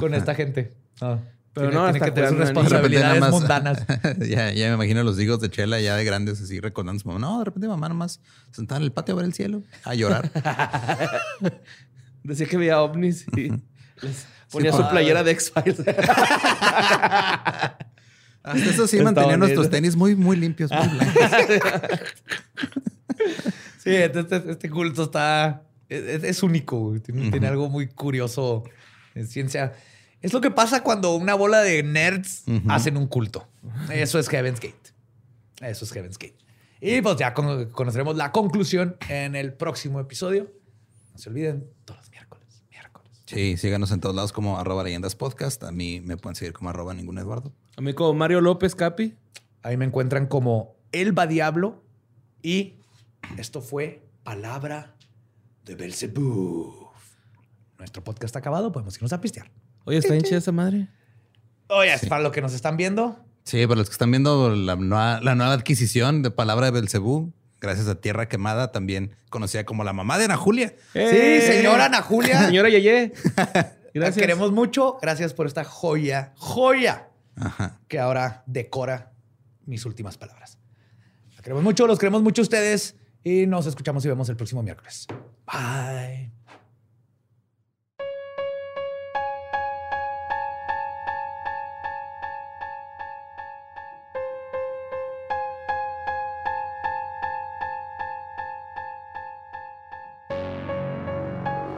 [0.00, 0.72] con esta gente.
[1.00, 1.18] Ah.
[1.54, 3.84] Pero Tiene- no, tiene hasta que tener responsabilidades más- mundanas.
[4.28, 7.20] ya, ya me imagino los hijos de Chela ya de grandes así recordando su mamá.
[7.20, 10.30] No, de repente mamá nomás sentada en el patio a ver el cielo, a llorar.
[12.24, 13.50] Decía que veía ovnis y
[14.02, 15.78] les ponía Sí, su playera de X-Files.
[18.42, 21.22] Hasta eso sí Está mantenían nuestros tenis muy, muy limpios, muy blancos.
[23.78, 25.62] Sí, este, este culto está.
[25.88, 26.94] Es, es único.
[27.04, 28.64] Tiene, tiene algo muy curioso
[29.14, 29.72] en ciencia.
[30.24, 33.46] Es lo que pasa cuando una bola de nerds hacen un culto.
[33.92, 34.92] Eso es Heaven's Gate.
[35.60, 36.36] Eso es Heaven's Gate.
[36.80, 40.50] Y pues ya con- conoceremos la conclusión en el próximo episodio.
[41.12, 42.62] No se olviden, todos los miércoles.
[42.70, 43.10] Miércoles.
[43.26, 45.62] Sí, síganos en todos lados como arroba leyendas podcast.
[45.62, 47.52] A mí me pueden seguir como arroba ningún Eduardo.
[47.76, 49.14] A mí como Mario López Capi.
[49.62, 51.82] Ahí me encuentran como Elba Diablo.
[52.42, 52.76] Y
[53.36, 54.94] esto fue Palabra
[55.66, 56.88] de Belzebub.
[57.78, 59.50] Nuestro podcast está acabado, podemos irnos a pistear.
[59.84, 60.88] Oye, está bien chida esa madre.
[61.68, 65.20] Oye, para los que nos están viendo, Sí, para los que están viendo la nueva,
[65.20, 69.92] la nueva adquisición de Palabra de Belcebú, gracias a Tierra Quemada, también conocida como la
[69.92, 70.74] mamá de Ana Julia.
[70.94, 71.40] ¡Eh!
[71.42, 73.12] sí, señora Ana Julia, Señora Yeye.
[73.36, 74.16] la Gracias.
[74.16, 74.96] queremos mucho.
[75.02, 77.80] Gracias por esta joya, joya Ajá.
[77.86, 79.12] que ahora decora
[79.66, 80.58] mis últimas palabras.
[81.36, 84.62] La queremos mucho, los queremos mucho a ustedes y nos escuchamos y vemos el próximo
[84.62, 85.06] miércoles.
[85.46, 86.33] Bye.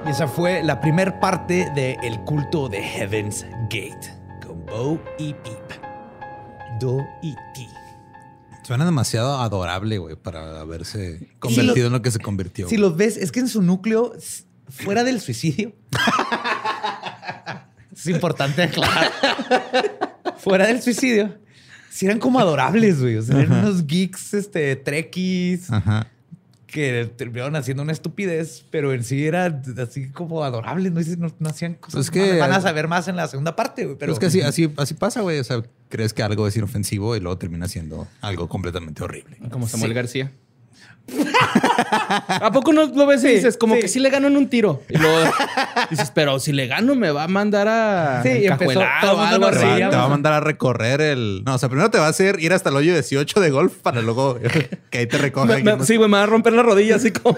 [0.06, 4.14] Y esa fue la primer parte del culto de Heaven's Gate
[4.46, 5.80] con Bo y Peep.
[6.78, 7.66] Do y Ti.
[8.62, 12.68] Suena demasiado adorable, güey, para haberse convertido en lo que se convirtió.
[12.68, 14.12] Si los ves, es que en su núcleo,
[14.68, 15.72] fuera del suicidio,
[17.92, 19.10] es importante aclarar.
[20.38, 21.36] fuera del suicidio,
[21.90, 23.16] si eran como adorables, güey.
[23.16, 26.06] O sea, eran unos geeks, este, trekkies, Ajá.
[26.66, 30.92] Que terminaron haciendo una estupidez, pero en sí era así como adorables.
[30.92, 31.94] No, no, no hacían cosas.
[31.94, 33.96] Pues que- van a saber más en la segunda parte, güey.
[33.96, 35.38] Pero Pero es que así, así, así pasa, güey.
[35.38, 39.38] O sea, crees que algo es inofensivo y luego termina siendo algo completamente horrible.
[39.50, 39.94] Como Samuel Sí.
[39.94, 40.32] García.
[42.28, 43.80] ¿A poco no lo ves y dices como sí.
[43.82, 44.82] que sí le gano en un tiro?
[44.88, 45.16] Y luego
[45.90, 49.10] dices, pero si le gano me va a mandar a Sí, y empezó encajuelar todo
[49.12, 49.72] o el mundo algo nos Te va, así.
[49.74, 49.90] reíamos.
[49.92, 51.42] te va a mandar a recorrer el.
[51.44, 53.74] No, o sea, primero te va a hacer ir hasta el hoyo 18 de golf
[53.82, 54.38] para luego
[54.90, 55.16] que ahí te.
[55.18, 55.86] Me- me- más.
[55.86, 57.36] sí, güey, me va a romper la rodilla así como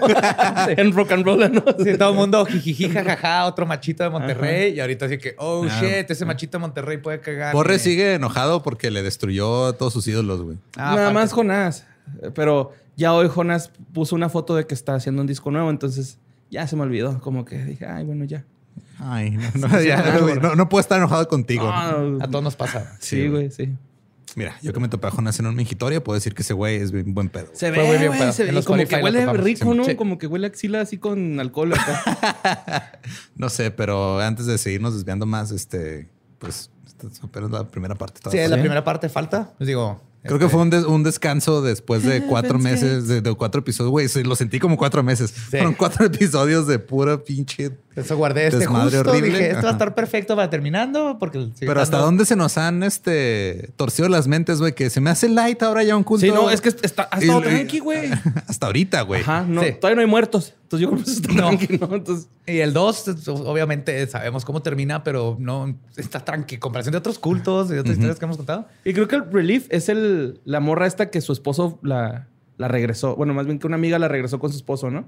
[0.67, 1.63] en rock and roll, ¿no?
[1.83, 4.73] Sí, todo el mundo jijiji, jajaja, otro machito de Monterrey.
[4.73, 7.53] Y ahorita así que, oh shit, ese machito de Monterrey puede cagar.
[7.53, 10.57] Borre sigue enojado porque le destruyó a todos sus ídolos, güey.
[10.77, 11.13] ah, Nada aparte.
[11.13, 11.85] más Jonás.
[12.33, 16.19] Pero ya hoy Jonás puso una foto de que está haciendo un disco nuevo, entonces
[16.51, 17.19] ya se me olvidó.
[17.21, 18.45] Como que dije, ay, bueno, ya.
[18.99, 21.67] Ay, no, no, ya, no, no puedo estar enojado contigo.
[21.69, 22.97] A todos nos pasa.
[22.99, 23.73] sí, güey, sí.
[24.35, 26.75] Mira, yo que me topé a Jonás en un mingitorio, puedo decir que ese güey
[26.75, 27.47] es bien buen pedo.
[27.53, 28.31] Se Fue muy bien pedo.
[28.31, 28.49] se ve.
[28.63, 29.85] Como Spotify que huele rico, ¿no?
[29.85, 29.95] Sí.
[29.95, 31.73] Como que huele axila así con alcohol.
[31.73, 32.99] acá.
[33.35, 36.69] No sé, pero antes de seguirnos desviando más, este, pues,
[37.23, 38.21] apenas la primera parte.
[38.29, 39.53] Sí, la primera parte, falta.
[39.57, 40.01] Les digo.
[40.23, 42.69] Creo que este, fue un, des- un descanso después de cuatro Pensé.
[42.71, 43.91] meses, de, de cuatro episodios.
[43.91, 45.31] Güey, sí, lo sentí como cuatro meses.
[45.31, 47.71] Fueron cuatro episodios de pura pinche.
[47.95, 48.99] Eso guardé este justo.
[48.99, 49.21] horrible.
[49.29, 51.17] Dije, esto va a estar perfecto para terminando.
[51.19, 55.09] Porque Pero hasta dónde se nos han este torcido las mentes, güey, que se me
[55.09, 56.25] hace light ahora ya un culto.
[56.25, 58.09] Sí, no, es que está, ha estado Y- tranqui, güey.
[58.47, 59.21] Hasta ahorita, güey.
[59.21, 59.71] Ajá, no, Sí.
[59.79, 60.53] todavía no hay muertos.
[60.71, 61.47] Entonces yo creo que está No.
[61.57, 61.95] tranqui, ¿no?
[61.95, 66.57] Entonces, Y el 2, obviamente sabemos cómo termina, pero no está tranqui.
[66.59, 68.67] Comparación de otros cultos y de otras historias que hemos contado.
[68.85, 72.27] y creo que el relief es el, la morra esta que su esposo la,
[72.57, 73.15] la regresó.
[73.15, 75.07] Bueno, más bien que una amiga la regresó con su esposo, ¿no?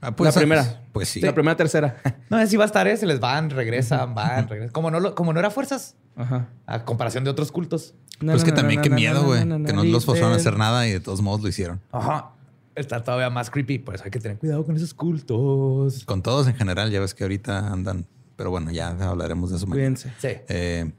[0.00, 0.80] Ah, La primera.
[0.92, 1.20] Pues sí.
[1.20, 1.96] La primera, tercera.
[2.30, 2.96] No, así va a estar, ¿eh?
[2.96, 4.72] Se les van, regresan, van, regresan.
[4.72, 6.48] Como no, lo- como no era fuerzas, Ajá.
[6.66, 7.92] a comparación de otros cultos.
[8.18, 9.40] Pues que también qué miedo, güey.
[9.40, 10.70] Que no los forzaron a hacer nada.
[10.72, 11.80] nada y de todos modos lo hicieron.
[11.92, 12.30] Ajá.
[12.74, 16.04] Está todavía más creepy, por eso hay que tener cuidado con esos cultos.
[16.04, 18.06] Con todos en general, ya ves que ahorita andan.
[18.36, 19.66] Pero bueno, ya hablaremos de eso.
[19.66, 20.12] Cuídense.
[20.18, 20.28] Sí.
[20.48, 20.90] Eh,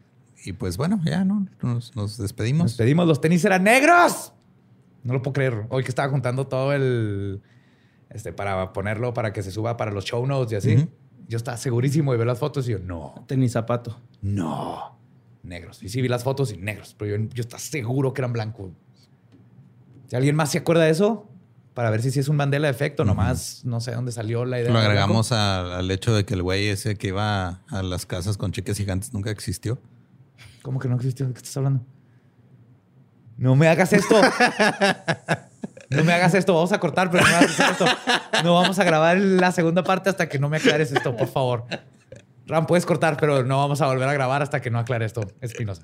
[0.46, 2.64] y pues bueno, ya no nos, nos despedimos.
[2.64, 4.34] Nos pedimos, los tenis eran negros.
[5.04, 5.66] No lo puedo creer.
[5.70, 7.42] Hoy que estaba juntando todo el.
[8.10, 10.76] Este, para ponerlo, para que se suba para los show notes y así.
[10.76, 10.90] Ujú.
[11.28, 14.00] Yo estaba segurísimo de ver las fotos y yo, no, Tenis zapato.
[14.22, 14.94] no.
[15.42, 15.84] Negros.
[15.84, 18.72] Y sí vi las fotos y negros, pero yo, yo estaba seguro que eran blancos.
[20.08, 21.28] Si alguien más se acuerda de eso,
[21.74, 24.72] para ver si sí es un Mandela efecto, nomás no sé dónde salió la idea.
[24.72, 28.38] Lo agregamos a- al hecho de que el güey ese que iba a las casas
[28.38, 29.80] con cheques gigantes nunca existió.
[30.62, 31.28] ¿Cómo que no existió?
[31.28, 31.84] ¿De qué estás hablando?
[33.38, 34.16] No me hagas esto.
[35.90, 36.54] No me hagas esto.
[36.54, 37.86] Vamos a cortar, pero no me hagas esto.
[38.44, 41.66] No vamos a grabar la segunda parte hasta que no me aclares esto, por favor.
[42.48, 45.22] Ram, puedes cortar, pero no vamos a volver a grabar hasta que no aclare esto,
[45.42, 45.82] Espinosa.